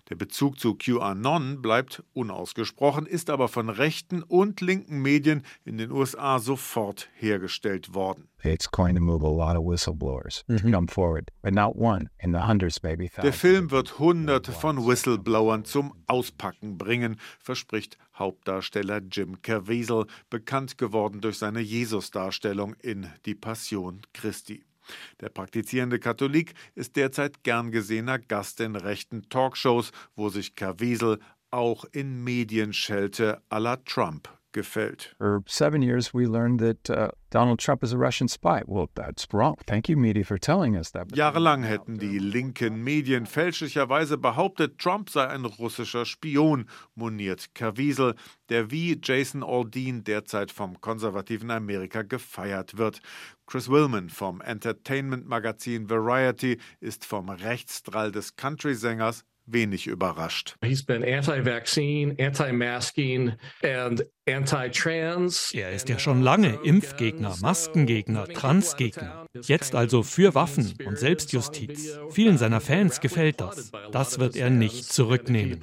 Der 0.08 0.14
Bezug 0.14 0.58
zu 0.58 0.74
QAnon 0.74 1.60
bleibt 1.60 2.02
unausgesprochen, 2.14 3.06
ist 3.06 3.30
aber 3.30 3.48
von 3.48 3.68
rechten 3.68 4.22
und 4.22 4.60
linken 4.60 5.00
Medien 5.00 5.42
in 5.64 5.78
den 5.78 5.90
USA 5.90 6.38
sofort 6.38 7.08
hergestellt 7.14 7.94
worden. 7.94 8.28
It's 8.42 8.70
going 8.70 8.94
to 8.94 9.02
move 9.02 9.24
a 9.24 9.28
lot 9.28 9.56
of 9.56 9.64
whistleblowers 9.64 10.44
to 10.46 10.70
come 10.70 10.88
forward, 10.88 11.28
but 11.42 11.52
not 11.52 11.74
one 11.76 12.08
in 12.18 12.32
the 12.32 12.40
hundreds, 12.46 12.82
maybe 12.82 13.10
Der 13.22 13.32
Film 13.32 13.70
wird 13.70 13.98
Hunderte 13.98 14.52
von 14.52 14.86
Whistleblowern 14.86 15.64
zum 15.64 15.92
Auspacken 16.06 16.78
bringen, 16.78 17.16
verspricht 17.40 17.98
Hauptdarsteller 18.14 19.00
Jim 19.10 19.42
Caviezel, 19.42 20.06
bekannt 20.30 20.78
geworden 20.78 21.20
durch 21.20 21.38
seine 21.38 21.60
Jesus-Darstellung 21.60 22.74
in 22.80 23.08
Die 23.26 23.34
Passion 23.34 24.02
Christi. 24.12 24.67
Der 25.20 25.28
praktizierende 25.28 25.98
Katholik 25.98 26.54
ist 26.74 26.96
derzeit 26.96 27.42
gern 27.44 27.70
gesehener 27.70 28.18
Gast 28.18 28.60
in 28.60 28.76
rechten 28.76 29.28
Talkshows, 29.28 29.92
wo 30.16 30.28
sich 30.28 30.54
Caviezel 30.54 31.18
auch 31.50 31.84
in 31.92 32.22
Medienschelte 32.24 33.42
la 33.50 33.76
Trump 33.76 34.28
gefällt. 34.52 35.14
For 35.18 35.42
seven 35.46 35.82
years, 35.82 36.12
we 36.14 36.26
learned 36.26 36.60
that 36.60 36.90
uh, 36.90 37.10
Donald 37.30 37.58
Trump 37.58 37.82
is 37.82 37.92
a 37.92 37.98
Russian 37.98 38.28
spy. 38.28 38.62
Well, 38.66 38.88
that's 38.94 39.26
wrong. 39.32 39.56
Thank 39.66 39.88
you, 39.88 39.96
media, 39.96 40.24
for 40.24 40.38
telling 40.38 40.76
us 40.76 40.90
that. 40.92 41.08
Jahrelang 41.14 41.62
hätten 41.62 41.98
die 41.98 42.18
linken 42.18 42.82
Medien 42.82 43.26
fälschlicherweise 43.26 44.16
behauptet, 44.16 44.78
Trump 44.78 45.10
sei 45.10 45.26
ein 45.26 45.44
russischer 45.44 46.04
Spion, 46.04 46.66
moniert 46.94 47.54
Caviezel, 47.54 48.14
der 48.48 48.70
wie 48.70 48.98
Jason 49.02 49.42
Aldean 49.42 50.04
derzeit 50.04 50.50
vom 50.50 50.80
konservativen 50.80 51.50
Amerika 51.50 52.02
gefeiert 52.02 52.78
wird. 52.78 53.00
Chris 53.46 53.68
Willman 53.68 54.08
vom 54.10 54.40
Entertainment-Magazin 54.40 55.88
Variety 55.88 56.58
ist 56.80 57.04
vom 57.04 57.28
Rechtsdrall 57.28 58.12
des 58.12 58.36
Country-Sängers 58.36 59.24
wenig 59.52 59.86
überrascht. 59.86 60.56
He's 60.62 60.84
been 60.84 61.02
anti-vaccine, 61.02 62.16
anti-masking 62.18 63.32
and 63.62 64.04
anti-trans. 64.26 65.52
Er 65.54 65.72
ist 65.72 65.88
ja 65.88 65.98
schon 65.98 66.22
lange 66.22 66.58
Impfgegner, 66.62 67.36
Maskengegner, 67.40 68.26
Transgegner. 68.28 69.26
Jetzt 69.42 69.74
also 69.74 70.02
für 70.02 70.34
Waffen 70.34 70.74
und 70.84 70.98
Selbstjustiz. 70.98 71.98
Vielen 72.10 72.38
seiner 72.38 72.60
Fans 72.60 73.00
gefällt 73.00 73.40
das. 73.40 73.70
Das 73.92 74.18
wird 74.18 74.36
er 74.36 74.50
nicht 74.50 74.92
zurücknehmen. 74.92 75.60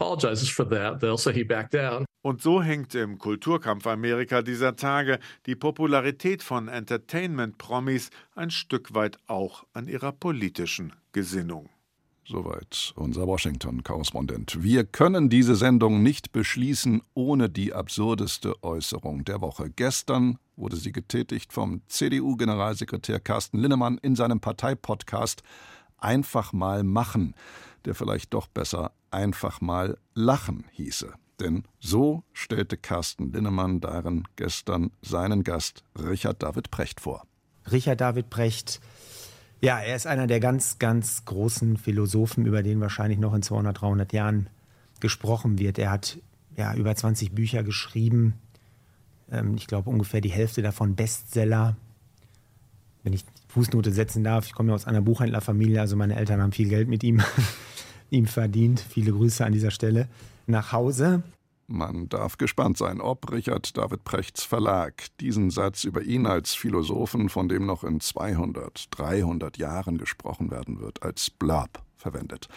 Und 2.21 2.41
so 2.41 2.63
hängt 2.63 2.95
im 2.95 3.19
Kulturkampf 3.19 3.85
Amerika 3.85 4.41
dieser 4.41 4.75
Tage 4.75 5.19
die 5.45 5.55
Popularität 5.55 6.41
von 6.41 6.67
Entertainment-Promis 6.67 8.09
ein 8.33 8.49
Stück 8.49 8.95
weit 8.95 9.19
auch 9.27 9.65
an 9.73 9.87
ihrer 9.87 10.11
politischen 10.11 10.93
Gesinnung. 11.11 11.69
Soweit 12.27 12.91
unser 12.95 13.27
Washington-Korrespondent. 13.27 14.63
Wir 14.63 14.83
können 14.83 15.29
diese 15.29 15.55
Sendung 15.55 16.01
nicht 16.01 16.31
beschließen 16.31 17.03
ohne 17.13 17.51
die 17.51 17.71
absurdeste 17.71 18.63
Äußerung 18.63 19.25
der 19.25 19.41
Woche. 19.41 19.69
Gestern 19.69 20.39
wurde 20.55 20.75
sie 20.75 20.91
getätigt 20.91 21.53
vom 21.53 21.81
CDU-Generalsekretär 21.87 23.19
Carsten 23.19 23.59
Linnemann 23.59 23.99
in 23.99 24.15
seinem 24.15 24.39
Parteipodcast 24.39 25.43
Einfach 25.97 26.51
mal 26.51 26.83
machen, 26.83 27.35
der 27.85 27.95
vielleicht 27.95 28.33
doch 28.33 28.47
besser 28.47 28.91
einfach 29.11 29.61
mal 29.61 29.97
lachen 30.13 30.65
hieße. 30.71 31.13
Denn 31.39 31.63
so 31.79 32.23
stellte 32.33 32.77
Carsten 32.77 33.31
Linnemann 33.31 33.81
darin 33.81 34.23
gestern 34.35 34.91
seinen 35.01 35.43
Gast 35.43 35.83
Richard 35.97 36.41
David 36.41 36.71
Precht 36.71 36.99
vor. 37.01 37.25
Richard 37.71 38.01
David 38.01 38.29
Precht 38.29 38.79
ja, 39.61 39.79
er 39.79 39.95
ist 39.95 40.07
einer 40.07 40.27
der 40.27 40.39
ganz, 40.39 40.79
ganz 40.79 41.25
großen 41.25 41.77
Philosophen, 41.77 42.45
über 42.45 42.63
den 42.63 42.81
wahrscheinlich 42.81 43.19
noch 43.19 43.33
in 43.33 43.41
200, 43.41 43.81
300 43.81 44.13
Jahren 44.13 44.49
gesprochen 44.99 45.59
wird. 45.59 45.79
Er 45.79 45.91
hat 45.91 46.17
ja 46.55 46.73
über 46.73 46.95
20 46.95 47.31
Bücher 47.31 47.63
geschrieben. 47.63 48.35
Ähm, 49.31 49.55
ich 49.55 49.67
glaube 49.67 49.89
ungefähr 49.89 50.21
die 50.21 50.29
Hälfte 50.29 50.61
davon 50.61 50.95
Bestseller. 50.95 51.75
Wenn 53.03 53.13
ich 53.13 53.25
Fußnote 53.49 53.91
setzen 53.91 54.23
darf, 54.23 54.45
ich 54.45 54.53
komme 54.53 54.69
ja 54.69 54.75
aus 54.75 54.85
einer 54.85 55.01
Buchhändlerfamilie, 55.01 55.79
also 55.79 55.95
meine 55.95 56.15
Eltern 56.15 56.41
haben 56.41 56.51
viel 56.51 56.69
Geld 56.69 56.87
mit 56.87 57.03
ihm, 57.03 57.21
ihm 58.09 58.25
verdient. 58.25 58.79
Viele 58.79 59.11
Grüße 59.11 59.45
an 59.45 59.53
dieser 59.53 59.71
Stelle. 59.71 60.07
Nach 60.47 60.71
Hause 60.71 61.23
man 61.67 62.09
darf 62.09 62.37
gespannt 62.37 62.77
sein, 62.77 63.01
ob 63.01 63.31
Richard 63.31 63.77
David 63.77 64.03
Prechts 64.03 64.43
Verlag 64.43 65.05
diesen 65.19 65.49
Satz 65.49 65.83
über 65.83 66.01
ihn 66.01 66.25
als 66.25 66.53
Philosophen, 66.53 67.29
von 67.29 67.49
dem 67.49 67.65
noch 67.65 67.83
in 67.83 67.99
200, 67.99 68.87
300 68.91 69.57
Jahren 69.57 69.97
gesprochen 69.97 70.51
werden 70.51 70.79
wird, 70.79 71.03
als 71.03 71.29
Blab 71.29 71.83
verwendet. 71.95 72.47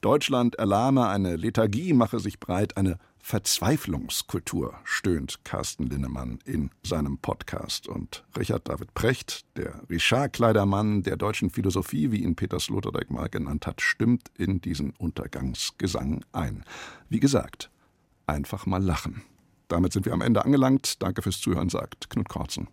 Deutschland 0.00 0.54
erlahme, 0.56 1.08
eine 1.08 1.36
Lethargie 1.36 1.92
mache 1.92 2.20
sich 2.20 2.38
breit, 2.38 2.76
eine 2.76 2.98
Verzweiflungskultur, 3.18 4.74
stöhnt 4.84 5.44
Carsten 5.44 5.88
Linnemann 5.88 6.38
in 6.44 6.70
seinem 6.84 7.18
Podcast. 7.18 7.88
Und 7.88 8.24
Richard 8.38 8.68
David 8.68 8.94
Precht, 8.94 9.44
der 9.56 9.82
Richard-Kleidermann 9.90 11.02
der 11.02 11.16
deutschen 11.16 11.50
Philosophie, 11.50 12.12
wie 12.12 12.22
ihn 12.22 12.36
Peter 12.36 12.60
Sloterdijk 12.60 13.10
mal 13.10 13.28
genannt 13.28 13.66
hat, 13.66 13.80
stimmt 13.80 14.30
in 14.38 14.60
diesen 14.60 14.90
Untergangsgesang 14.90 16.24
ein. 16.30 16.62
Wie 17.08 17.18
gesagt, 17.18 17.68
einfach 18.26 18.66
mal 18.66 18.82
lachen. 18.82 19.22
Damit 19.68 19.92
sind 19.92 20.06
wir 20.06 20.12
am 20.12 20.20
Ende 20.20 20.44
angelangt. 20.44 21.02
Danke 21.02 21.22
fürs 21.22 21.40
Zuhören, 21.40 21.68
sagt 21.68 22.10
Knut 22.10 22.28
Korzen. 22.28 22.68